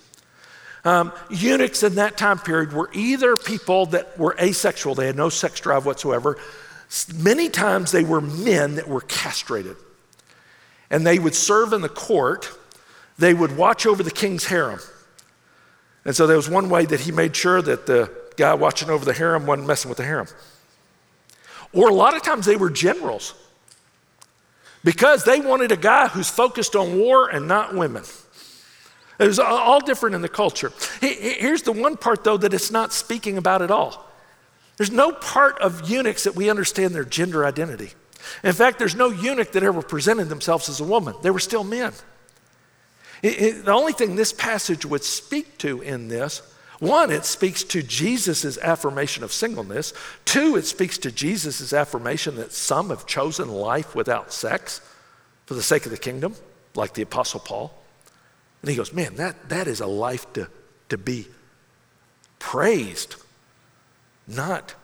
[0.84, 5.30] Um, eunuchs in that time period were either people that were asexual, they had no
[5.30, 6.38] sex drive whatsoever
[7.14, 9.76] Many times they were men that were castrated.
[10.90, 12.50] And they would serve in the court,
[13.18, 14.80] they would watch over the king's harem.
[16.06, 19.04] And so there was one way that he made sure that the guy watching over
[19.04, 20.28] the harem wasn't messing with the harem.
[21.74, 23.34] Or a lot of times they were generals
[24.84, 28.04] because they wanted a guy who's focused on war and not women.
[29.18, 30.72] It was all different in the culture.
[31.02, 34.06] Here's the one part, though, that it's not speaking about at all.
[34.78, 37.92] There's no part of eunuchs that we understand their gender identity.
[38.44, 41.16] In fact, there's no eunuch that ever presented themselves as a woman.
[41.22, 41.94] They were still men.
[43.22, 46.42] It, it, the only thing this passage would speak to in this
[46.80, 49.94] one, it speaks to Jesus' affirmation of singleness.
[50.26, 54.82] Two, it speaks to Jesus' affirmation that some have chosen life without sex
[55.46, 56.36] for the sake of the kingdom,
[56.74, 57.74] like the Apostle Paul.
[58.62, 60.50] And he goes, Man, that, that is a life to,
[60.90, 61.28] to be
[62.40, 63.16] praised
[64.28, 64.76] not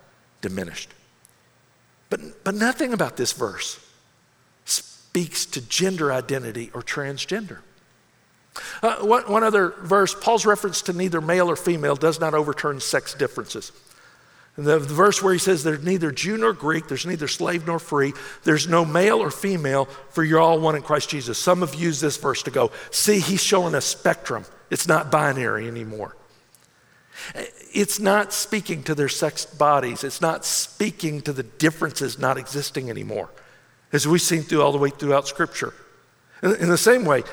[0.42, 0.90] diminished.
[2.10, 3.80] But, but nothing about this verse
[4.66, 7.60] speaks to gender identity or transgender.
[8.84, 12.80] Uh, one, one other verse, Paul's reference to neither male or female does not overturn
[12.80, 13.72] sex differences.
[14.58, 17.80] The, the verse where he says there's neither Jew nor Greek, there's neither slave nor
[17.80, 21.38] free, there's no male or female, for you're all one in Christ Jesus.
[21.38, 24.46] Some have used this verse to go, see, he's showing a spectrum.
[24.70, 26.16] It's not binary anymore.
[27.74, 30.04] It's not speaking to their sexed bodies.
[30.04, 33.30] It's not speaking to the differences not existing anymore,
[33.94, 35.74] as we've seen through all the way throughout Scripture.
[36.44, 37.24] In, the same way,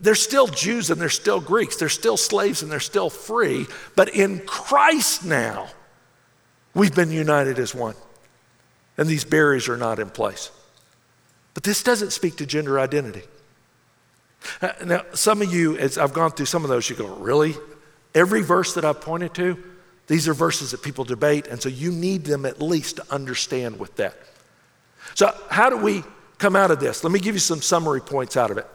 [0.00, 1.76] they're still Jews and they're still Greeks.
[1.76, 3.66] They're still slaves and they're still free.
[3.96, 5.68] But in Christ now,
[6.74, 7.96] we've been united as one.
[8.96, 10.50] And these barriers are not in place.
[11.54, 13.24] But this doesn't speak to gender identity.
[14.62, 17.56] Uh, now, some of you, as I've gone through some of those, you go, really?
[18.16, 19.62] Every verse that I've pointed to,
[20.06, 23.78] these are verses that people debate, and so you need them at least to understand
[23.78, 24.16] with that.
[25.14, 26.02] So, how do we
[26.38, 27.04] come out of this?
[27.04, 28.66] Let me give you some summary points out of it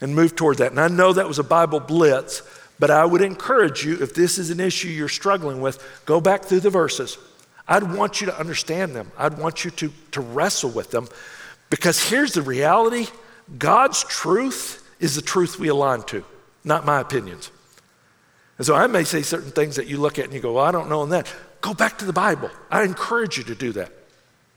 [0.00, 0.70] and move toward that.
[0.70, 2.42] And I know that was a Bible blitz,
[2.78, 6.44] but I would encourage you, if this is an issue you're struggling with, go back
[6.44, 7.18] through the verses.
[7.66, 11.08] I'd want you to understand them, I'd want you to, to wrestle with them,
[11.68, 13.08] because here's the reality
[13.58, 16.24] God's truth is the truth we align to,
[16.62, 17.50] not my opinions.
[18.58, 20.64] And so I may say certain things that you look at and you go, well,
[20.64, 21.32] I don't know on that.
[21.60, 22.50] Go back to the Bible.
[22.70, 23.92] I encourage you to do that.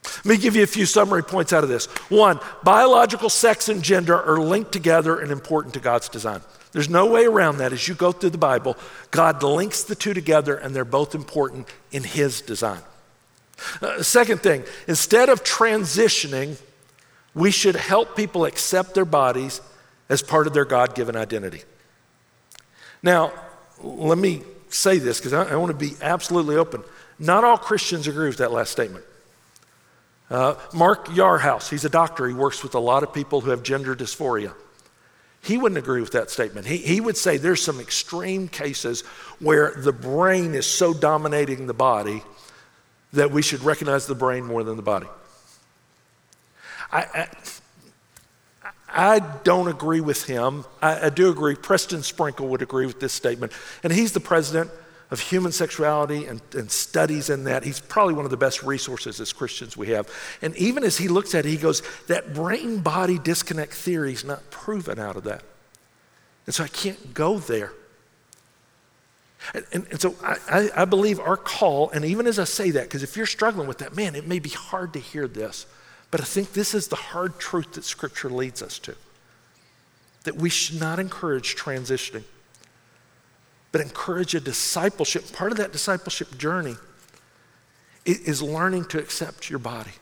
[0.04, 1.86] Let me give you a few summary points out of this.
[2.10, 6.40] One, biological sex and gender are linked together and important to God's design.
[6.72, 7.72] There's no way around that.
[7.72, 8.76] As you go through the Bible,
[9.10, 12.80] God links the two together and they're both important in His design.
[13.80, 16.60] Uh, second thing, instead of transitioning,
[17.34, 19.60] we should help people accept their bodies
[20.08, 21.62] as part of their God given identity.
[23.02, 23.32] Now,
[23.82, 26.82] let me say this because I, I want to be absolutely open.
[27.18, 29.04] Not all Christians agree with that last statement.
[30.30, 32.26] Uh, Mark Yarhouse, he's a doctor.
[32.26, 34.54] He works with a lot of people who have gender dysphoria.
[35.42, 36.66] He wouldn't agree with that statement.
[36.66, 39.02] He, he would say there's some extreme cases
[39.40, 42.22] where the brain is so dominating the body
[43.12, 45.08] that we should recognize the brain more than the body.
[46.90, 47.28] I, I,
[48.92, 50.64] I don't agree with him.
[50.80, 51.54] I, I do agree.
[51.54, 53.52] Preston Sprinkle would agree with this statement.
[53.82, 54.70] And he's the president
[55.10, 57.64] of human sexuality and, and, studies in that.
[57.64, 60.08] He's probably one of the best resources as Christians we have.
[60.40, 64.24] And even as he looks at it, he goes, that brain body disconnect theory is
[64.24, 65.42] not proven out of that.
[66.46, 67.72] And so I can't go there.
[69.52, 72.84] And, and, and so I, I, believe our call, and even as I say that,
[72.84, 75.66] because if you're struggling with that, man, it may be hard to hear this,
[76.12, 78.94] but I think this is the hard truth that Scripture leads us to
[80.22, 82.22] that we should not encourage transitioning
[83.72, 85.32] but encourage a discipleship.
[85.32, 86.76] Part of that discipleship journey
[88.04, 89.92] is learning to accept your body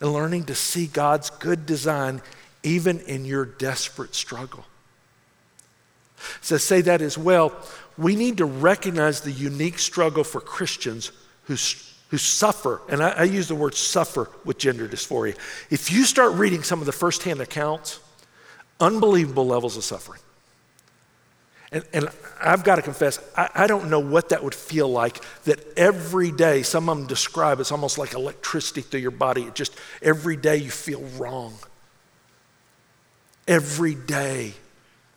[0.00, 2.20] and learning to see God's good design
[2.64, 4.64] even in your desperate struggle.
[6.40, 7.52] So, say that as well.
[7.98, 11.10] We need to recognize the unique struggle for Christians
[11.44, 11.56] who,
[12.12, 15.34] who suffer, and I, I use the word suffer with gender dysphoria.
[15.70, 18.00] If you start reading some of the firsthand accounts,
[18.78, 20.20] unbelievable levels of suffering.
[21.72, 22.08] And, and
[22.38, 26.30] I've got to confess, I, I, don't know what that would feel like that every
[26.30, 29.44] day, some of them describe it's almost like electricity through your body.
[29.44, 31.54] It just, every day you feel wrong.
[33.48, 34.52] Every day,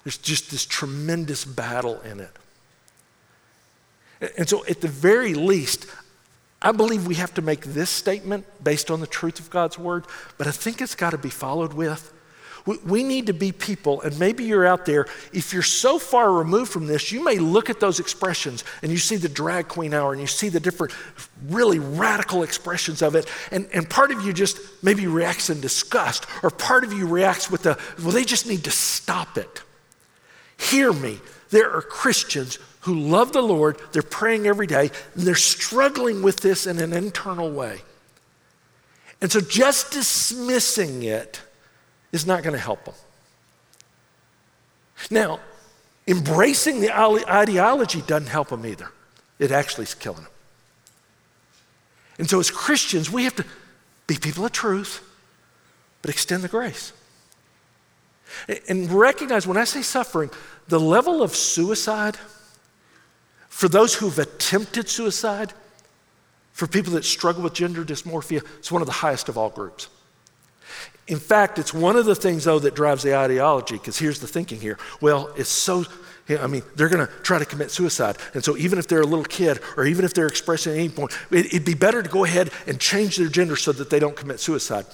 [0.05, 2.31] there's just this tremendous battle in it.
[4.37, 5.87] And so, at the very least,
[6.65, 10.05] I believe we have to make this statement based on the truth of God's word,
[10.37, 12.11] but I think it's got to be followed with
[12.65, 16.71] we need to be people, and maybe you're out there, if you're so far removed
[16.71, 20.11] from this, you may look at those expressions and you see the drag queen hour
[20.11, 20.91] and you see the different
[21.47, 26.25] really radical expressions of it, and, and part of you just maybe reacts in disgust,
[26.41, 29.61] or part of you reacts with the, well, they just need to stop it.
[30.57, 31.19] Hear me.
[31.51, 36.41] There are Christians who love the Lord, they're praying every day, and they're struggling with
[36.41, 37.81] this in an internal way.
[39.21, 41.41] And so just dismissing it
[42.11, 42.93] is not going to help them.
[45.09, 45.39] Now,
[46.07, 48.91] embracing the ideology doesn't help them either.
[49.39, 50.31] It actually is killing them.
[52.19, 53.45] And so, as Christians, we have to
[54.05, 55.01] be people of truth,
[56.03, 56.93] but extend the grace.
[58.69, 60.29] And recognize when I say suffering,
[60.67, 62.17] the level of suicide
[63.55, 65.53] for those who've attempted suicide,
[66.51, 69.87] for people that struggle with gender dysmorphia, it's one of the highest of all groups.
[71.07, 74.27] In fact, it's one of the things, though, that drives the ideology, because here's the
[74.27, 74.77] thinking here.
[74.99, 75.85] Well, it's so,
[76.29, 78.17] I mean, they're going to try to commit suicide.
[78.33, 80.89] And so, even if they're a little kid, or even if they're expressing at any
[80.89, 83.99] point, it, it'd be better to go ahead and change their gender so that they
[83.99, 84.85] don't commit suicide.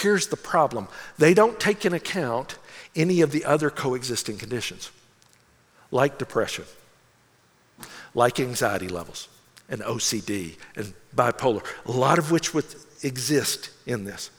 [0.00, 0.88] Here's the problem
[1.18, 2.56] they don't take into account
[2.94, 4.90] any of the other coexisting conditions,
[5.90, 6.64] like depression,
[8.16, 9.28] like anxiety levels,
[9.68, 12.64] and OCD, and bipolar, a lot of which would
[13.02, 14.30] exist in this.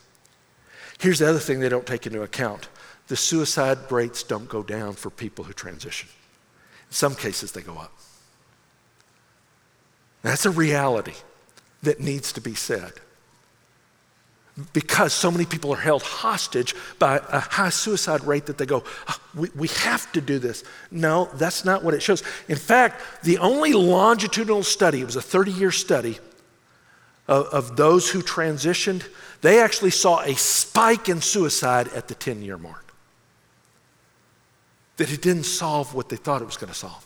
[0.99, 2.67] Here's the other thing they don't take into account
[3.07, 6.09] the suicide rates don't go down for people who transition.
[6.89, 7.93] In some cases, they go up.
[10.23, 11.13] That's a reality
[11.83, 12.91] that needs to be said.
[14.73, 18.83] Because so many people are held hostage by a high suicide rate that they go,
[19.07, 20.63] oh, we, we have to do this.
[20.89, 22.23] No, that's not what it shows.
[22.47, 26.17] In fact, the only longitudinal study, it was a 30 year study
[27.27, 29.03] of, of those who transitioned,
[29.41, 32.93] they actually saw a spike in suicide at the 10 year mark.
[34.97, 37.05] That it didn't solve what they thought it was going to solve.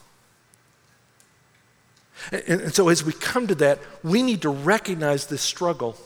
[2.30, 5.96] And, and, so, as we come to that, we need to recognize this struggle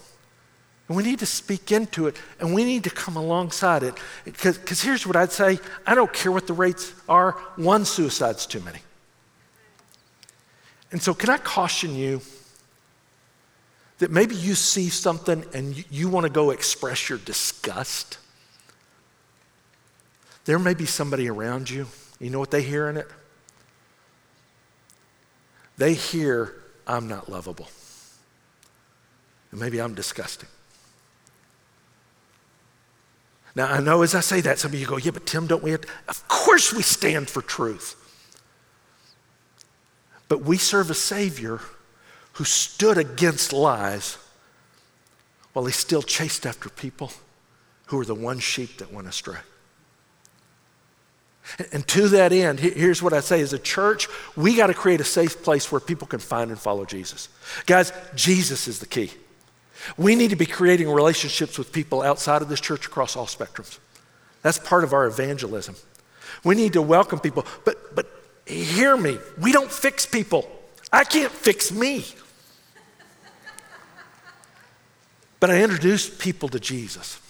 [0.89, 3.95] And we need to speak into it and we need to come alongside it.
[4.25, 8.61] Because here's what I'd say I don't care what the rates are, one suicide's too
[8.61, 8.79] many.
[10.93, 12.21] And so, can I caution you
[13.99, 18.19] that maybe you see something and you, you want to go express your disgust?
[20.45, 21.89] There may be somebody around you.
[22.21, 23.09] You know what they hear in it?
[25.77, 26.55] They hear,
[26.87, 27.69] I'm not lovable.
[29.51, 30.49] And maybe I'm disgusting.
[33.57, 35.63] Now, I know as I say that, some of you go, yeah, but Tim, don't
[35.63, 35.89] we have to?
[36.09, 37.97] Of course we stand for truth.
[40.29, 41.61] But we serve a Savior
[42.35, 44.19] who stood against lies
[45.55, 47.13] while he still chased after people
[47.87, 49.39] who were the one sheep that went astray.
[51.73, 55.01] And to that end, here's what I say as a church, we got to create
[55.01, 57.31] a safe place where people can find and follow Jesus.
[57.65, 59.13] Guys, Jesus is the key.
[59.97, 63.79] We need to be creating relationships with people outside of this church across all spectrums.
[64.43, 65.77] That's part of our evangelism.
[66.45, 68.07] We need to welcome people, but, but
[68.47, 70.49] hear me, we don't fix people.
[70.93, 72.05] I can't fix me.
[75.39, 77.21] But I introduce people to Jesus,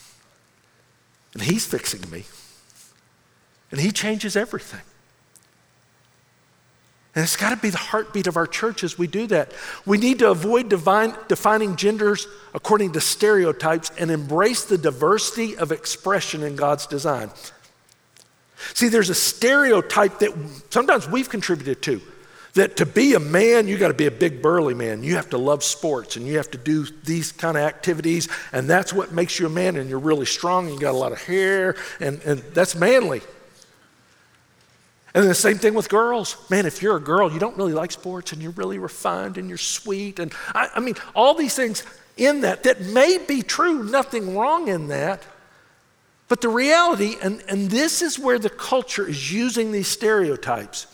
[1.34, 2.24] and He's fixing me,
[3.70, 4.82] and He changes everything.
[7.17, 9.51] And it's got to be the heartbeat of our church as we do that.
[9.87, 15.73] We need to avoid divine, defining genders according to stereotypes and embrace the diversity of
[15.73, 17.31] expression in God's design.
[18.75, 20.33] See, there's a stereotype that
[20.69, 22.03] sometimes we've contributed to
[22.53, 25.03] that to be a man, you got to be a big burly man.
[25.03, 28.69] You have to love sports and you have to do these kind of activities, and
[28.69, 29.77] that's what makes you a man.
[29.77, 33.23] And you're really strong, and you got a lot of hair, and, and that's manly.
[35.17, 36.37] And the same thing with girls.
[36.51, 39.49] Man, if you're a girl, you don't really like sports and you're really refined and
[39.49, 40.19] you're sweet.
[40.19, 41.85] And I, I mean, all these things
[42.19, 45.23] in that that may be true, nothing wrong in that.
[46.29, 50.87] But the reality, and, and this is where the culture is using these stereotypes,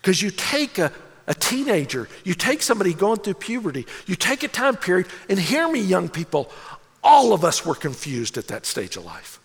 [0.00, 0.92] because you take a,
[1.26, 5.66] a teenager, you take somebody going through puberty, you take a time period, and hear
[5.68, 6.52] me, young people,
[7.02, 9.40] all of us were confused at that stage of life.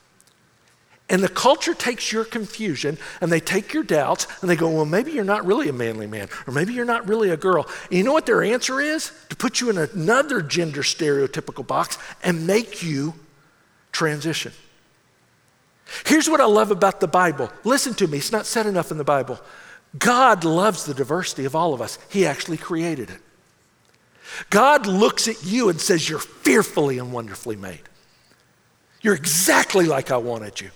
[1.11, 4.85] And the culture takes your confusion and they take your doubts and they go, well,
[4.85, 7.67] maybe you're not really a manly man, or maybe you're not really a girl.
[7.89, 9.11] And you know what their answer is?
[9.27, 13.13] To put you in another gender stereotypical box and make you
[13.91, 14.53] transition.
[16.05, 17.51] Here's what I love about the Bible.
[17.65, 19.37] Listen to me, it's not said enough in the Bible.
[19.99, 23.19] God loves the diversity of all of us, He actually created it.
[24.49, 27.81] God looks at you and says, You're fearfully and wonderfully made.
[29.01, 30.71] You're exactly like I wanted you.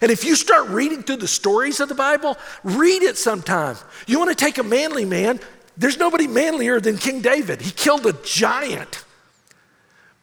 [0.00, 3.76] And if you start reading through the stories of the Bible, read it sometime.
[4.06, 5.40] You want to take a manly man,
[5.76, 7.62] there's nobody manlier than King David.
[7.62, 9.04] He killed a giant.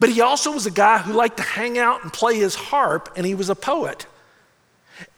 [0.00, 3.12] But he also was a guy who liked to hang out and play his harp,
[3.16, 4.06] and he was a poet.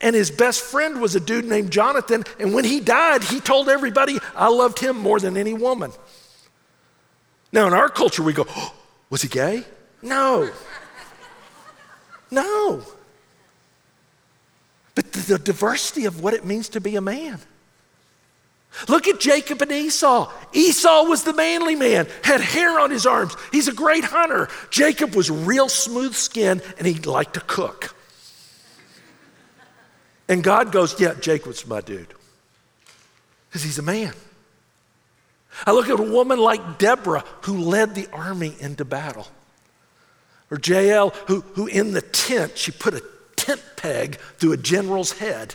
[0.00, 3.68] And his best friend was a dude named Jonathan, and when he died, he told
[3.68, 5.92] everybody, I loved him more than any woman.
[7.52, 8.74] Now, in our culture, we go, oh,
[9.10, 9.64] Was he gay?
[10.02, 10.48] No.
[12.30, 12.84] No
[15.02, 17.40] the, the diversity of what it means to be a man.
[18.88, 20.32] Look at Jacob and Esau.
[20.52, 23.36] Esau was the manly man, had hair on his arms.
[23.52, 24.48] He's a great hunter.
[24.70, 27.94] Jacob was real smooth skinned and he liked to cook.
[30.28, 32.14] And God goes, Yeah, Jacob's my dude.
[33.48, 34.14] Because he's a man.
[35.66, 39.26] I look at a woman like Deborah who led the army into battle.
[40.50, 43.02] Or Jael, who, who in the tent, she put a
[43.40, 45.54] tent peg through a general's head.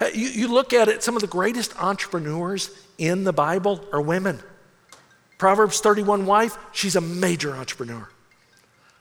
[0.00, 4.00] Uh, you, you look at it, some of the greatest entrepreneurs in the Bible are
[4.00, 4.40] women.
[5.38, 8.08] Proverbs 31 wife, she's a major entrepreneur.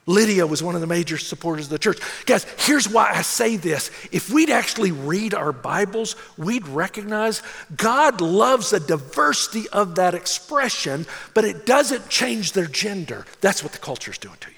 [0.05, 1.99] Lydia was one of the major supporters of the church.
[2.25, 3.91] Guys, here's why I say this.
[4.13, 7.43] If we'd actually read our Bibles, we'd recognize
[7.75, 13.25] God loves the diversity of that expression, but it doesn't change their gender.
[13.41, 14.56] That's what the culture is doing to you.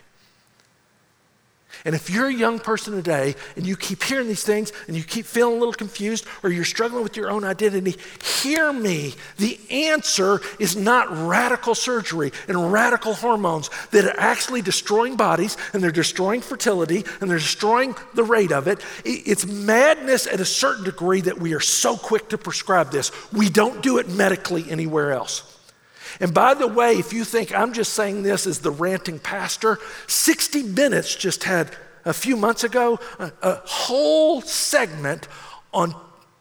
[1.85, 5.03] And if you're a young person today and you keep hearing these things and you
[5.03, 7.95] keep feeling a little confused or you're struggling with your own identity,
[8.41, 9.13] hear me.
[9.37, 15.81] The answer is not radical surgery and radical hormones that are actually destroying bodies and
[15.81, 18.83] they're destroying fertility and they're destroying the rate of it.
[19.05, 23.11] It's madness at a certain degree that we are so quick to prescribe this.
[23.31, 25.48] We don't do it medically anywhere else.
[26.19, 29.77] And by the way, if you think I'm just saying this as the ranting pastor,
[30.07, 35.27] 60 Minutes just had a few months ago a, a whole segment
[35.73, 35.95] on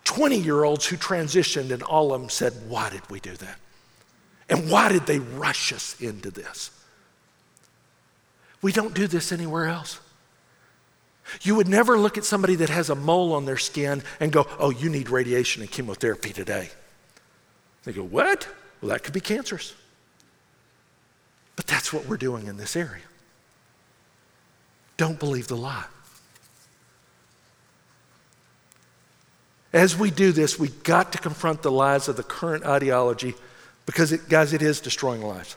[0.05, 3.59] 20 year olds who transitioned, and all of them said, Why did we do that?
[4.49, 6.71] And why did they rush us into this?
[8.63, 10.01] We don't do this anywhere else.
[11.43, 14.47] You would never look at somebody that has a mole on their skin and go,
[14.59, 16.71] oh, you need radiation and chemotherapy today.
[17.85, 18.49] They go, what?
[18.81, 19.75] Well, that could be cancerous.
[21.57, 23.03] But that's what we're doing in this area.
[24.97, 25.87] Don't believe the lie.
[29.73, 33.35] As we do this, we've got to confront the lies of the current ideology
[33.87, 35.57] because, it, guys, it is destroying lives.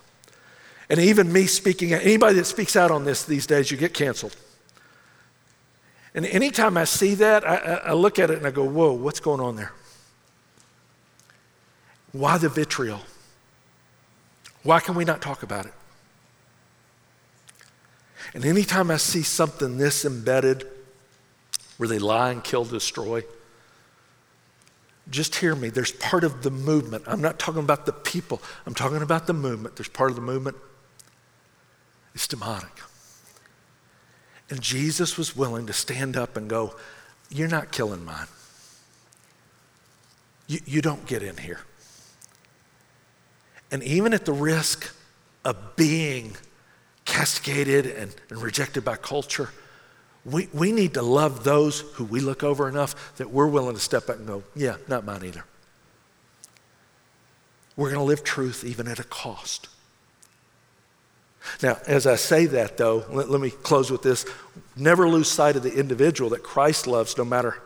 [0.89, 4.35] And even me speaking, anybody that speaks out on this these days, you get canceled.
[6.13, 9.21] And anytime I see that, I, I look at it and I go, whoa, what's
[9.21, 9.71] going on there?
[12.11, 13.01] Why the vitriol?
[14.63, 15.73] Why can we not talk about it?
[18.33, 20.67] And anytime I see something this embedded,
[21.77, 23.23] where they lie and kill, destroy,
[25.09, 25.69] just hear me.
[25.69, 27.03] There's part of the movement.
[27.07, 29.75] I'm not talking about the people, I'm talking about the movement.
[29.75, 30.57] There's part of the movement.
[32.13, 32.81] It's demonic.
[34.49, 36.75] And Jesus was willing to stand up and go,
[37.29, 38.27] You're not killing mine.
[40.47, 41.61] You, you don't get in here.
[43.71, 44.93] And even at the risk
[45.45, 46.35] of being
[47.05, 49.49] cascaded and, and rejected by culture,
[50.25, 53.81] we, we need to love those who we look over enough that we're willing to
[53.81, 55.45] step up and go, yeah, not mine either.
[57.75, 59.69] We're going to live truth even at a cost.
[61.63, 64.25] Now, as I say that, though, let, let, me close with this.
[64.75, 67.57] Never lose sight of the individual that Christ loves, no matter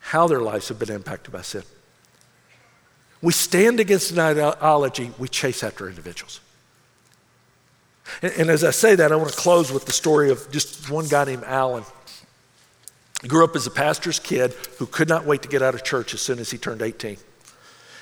[0.00, 1.62] how their lives have been impacted by sin.
[3.24, 6.40] We stand against an ideology, we chase after individuals.
[8.20, 10.90] And, and as I say that, I want to close with the story of just
[10.90, 11.84] one guy named Alan.
[13.22, 15.82] He grew up as a pastor's kid who could not wait to get out of
[15.82, 17.16] church as soon as he turned 18.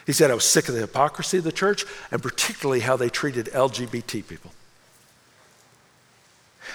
[0.07, 3.09] He said, I was sick of the hypocrisy of the church and particularly how they
[3.09, 4.51] treated LGBT people.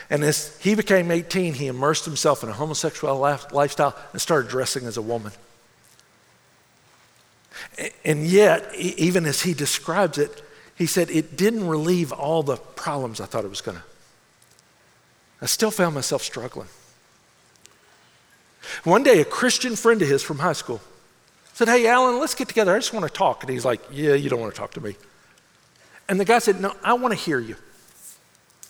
[0.10, 4.86] And as he became 18, he immersed himself in a homosexual lifestyle and started dressing
[4.86, 5.34] as a woman.
[8.04, 10.42] And yet, even as he describes it,
[10.76, 13.84] he said, it didn't relieve all the problems I thought it was going to.
[15.42, 16.68] I still found myself struggling.
[18.84, 20.82] One day, a Christian friend of his from high school
[21.54, 22.76] said, Hey, Alan, let's get together.
[22.76, 23.44] I just want to talk.
[23.44, 24.96] And he's like, Yeah, you don't want to talk to me.
[26.10, 27.56] And the guy said, No, I want to hear you.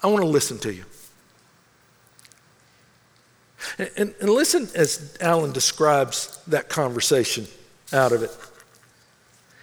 [0.04, 0.86] I want to listen to you.
[3.78, 7.48] And, and, listen as Alan describes that conversation
[7.92, 8.32] out of it.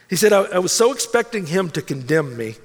[0.08, 2.56] He said, I, I was so expecting him to condemn me,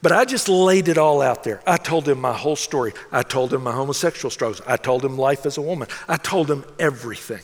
[0.00, 1.60] but I just laid it all out there.
[1.66, 2.92] I told him my whole story.
[3.10, 4.60] I told him my homosexual struggles.
[4.66, 5.88] I told him life as a woman.
[6.06, 7.42] I told him everything.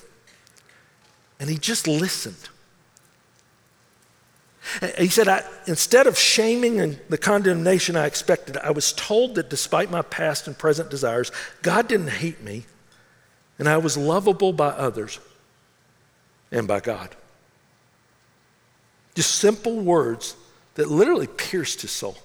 [1.41, 2.49] And he just listened.
[4.99, 9.51] He said, I, instead of shaming and the condemnation I expected, I was told that
[9.51, 11.31] despite my past and present desires,
[11.63, 12.65] God didn't hate me,
[13.59, 15.21] and I was lovable by others
[16.51, 17.15] and by God.
[19.15, 20.37] Just simple words
[20.75, 22.17] that literally pierced his soul.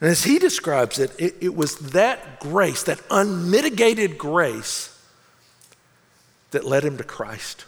[0.00, 4.96] And as he describes it, it, it, was that grace, that unmitigated grace,
[6.52, 7.66] that led him to Christ.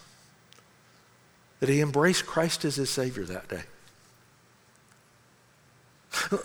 [1.61, 3.62] That he embraced Christ as his Savior that day.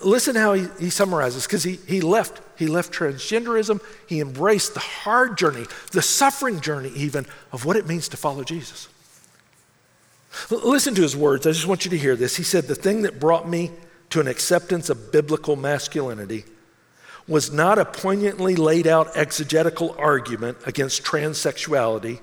[0.04, 2.40] Listen how he, he summarizes, because he, he left.
[2.58, 3.80] He left transgenderism.
[4.06, 8.44] He embraced the hard journey, the suffering journey, even, of what it means to follow
[8.44, 8.88] Jesus.
[10.50, 11.46] Listen to his words.
[11.46, 12.36] I just want you to hear this.
[12.36, 13.70] He said, The thing that brought me
[14.10, 16.44] to an acceptance of biblical masculinity
[17.26, 22.20] was not a poignantly laid out exegetical argument against transsexuality,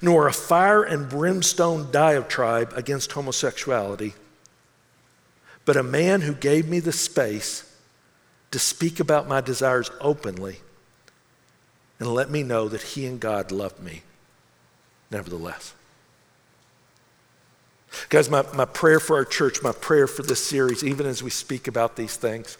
[0.00, 4.14] nor a fire and brimstone diatribe against homosexuality,
[5.66, 7.70] but a man who gave me the space
[8.50, 10.60] to speak about my desires openly
[11.98, 14.02] and let me know that he and God loved me
[15.10, 15.74] nevertheless.
[18.08, 21.30] Guys, my, my prayer for our church, my prayer for this series, even as we
[21.30, 22.56] speak about these things,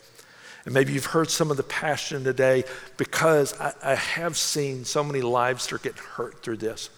[0.64, 2.64] and maybe you've heard some of the passion today
[2.97, 6.91] because I, I have seen so many lives that are getting hurt through this.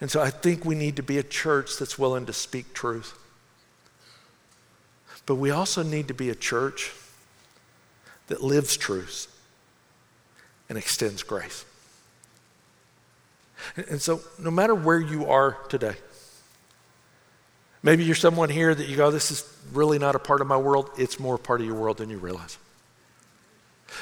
[0.00, 3.18] And so I think we need to be a church that's willing to speak truth.
[5.26, 6.92] But we also need to be a church
[8.26, 9.28] that lives truth
[10.68, 11.64] and extends grace.
[13.88, 15.94] And so, no matter where you are today,
[17.82, 20.56] maybe you're someone here that you go, This is really not a part of my
[20.56, 20.90] world.
[20.98, 22.58] It's more part of your world than you realize.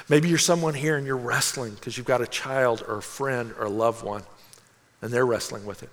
[0.09, 3.53] Maybe you're someone here and you're wrestling because you've got a child or a friend
[3.59, 4.23] or a loved one
[5.03, 5.91] and they're wrestling with it.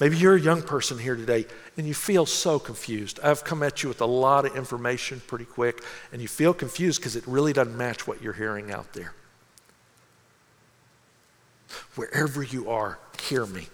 [0.00, 3.18] Maybe you're a young person here today and you feel so confused.
[3.22, 5.82] I've come at you with a lot of information pretty quick,
[6.12, 9.12] and you feel confused because it really doesn't match what you're hearing out there.
[11.94, 13.68] Wherever you are, hear me.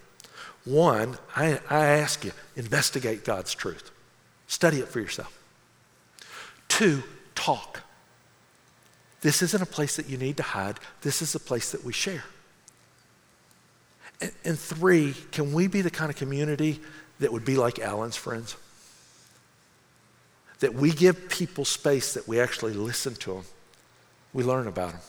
[0.65, 3.91] One, I, I ask you, investigate God's truth,
[4.47, 5.37] study it for yourself.
[6.69, 7.03] Two,
[7.35, 7.81] talk.
[9.23, 11.93] This isn't a place that you need to hide, this is a place that we
[11.93, 12.25] share.
[14.21, 16.81] And, and three, can we be the kind of community
[17.21, 18.57] that would be like Alan's friends?
[20.61, 23.45] That we give people space that we actually listen to them,
[24.33, 25.01] we learn about them,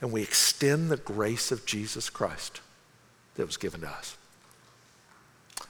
[0.00, 2.60] and we extend the grace of Jesus Christ
[3.36, 4.16] that was given to us.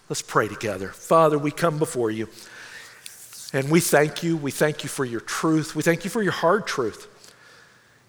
[0.09, 0.89] Let's pray together.
[0.89, 2.29] Father, we come before you
[3.53, 4.37] and we thank you.
[4.37, 5.75] We thank you for your truth.
[5.75, 7.07] We thank you for your hard truth.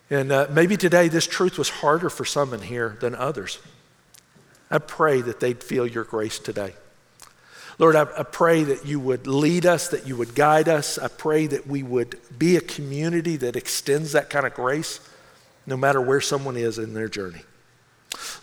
[0.10, 3.60] And uh, maybe today this truth was harder for some in here than others.
[4.72, 6.74] I pray that they'd feel your grace today.
[7.78, 10.98] Lord, I, I, pray that you would lead us, that you would guide us.
[10.98, 15.00] I pray that we would be a community that extends that kind of grace
[15.70, 17.42] no matter where someone is in their journey.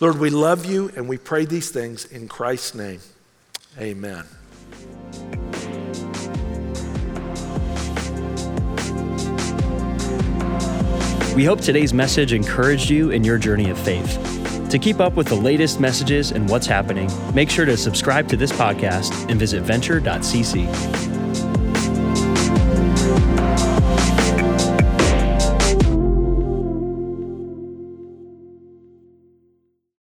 [0.01, 3.01] Lord, we love you and we pray these things in Christ's name.
[3.79, 4.25] Amen.
[11.35, 14.23] We hope today's message encouraged you in your journey of faith.
[14.71, 18.37] To keep up with the latest messages and what's happening, make sure to subscribe to
[18.37, 21.16] this podcast and visit venture.cc.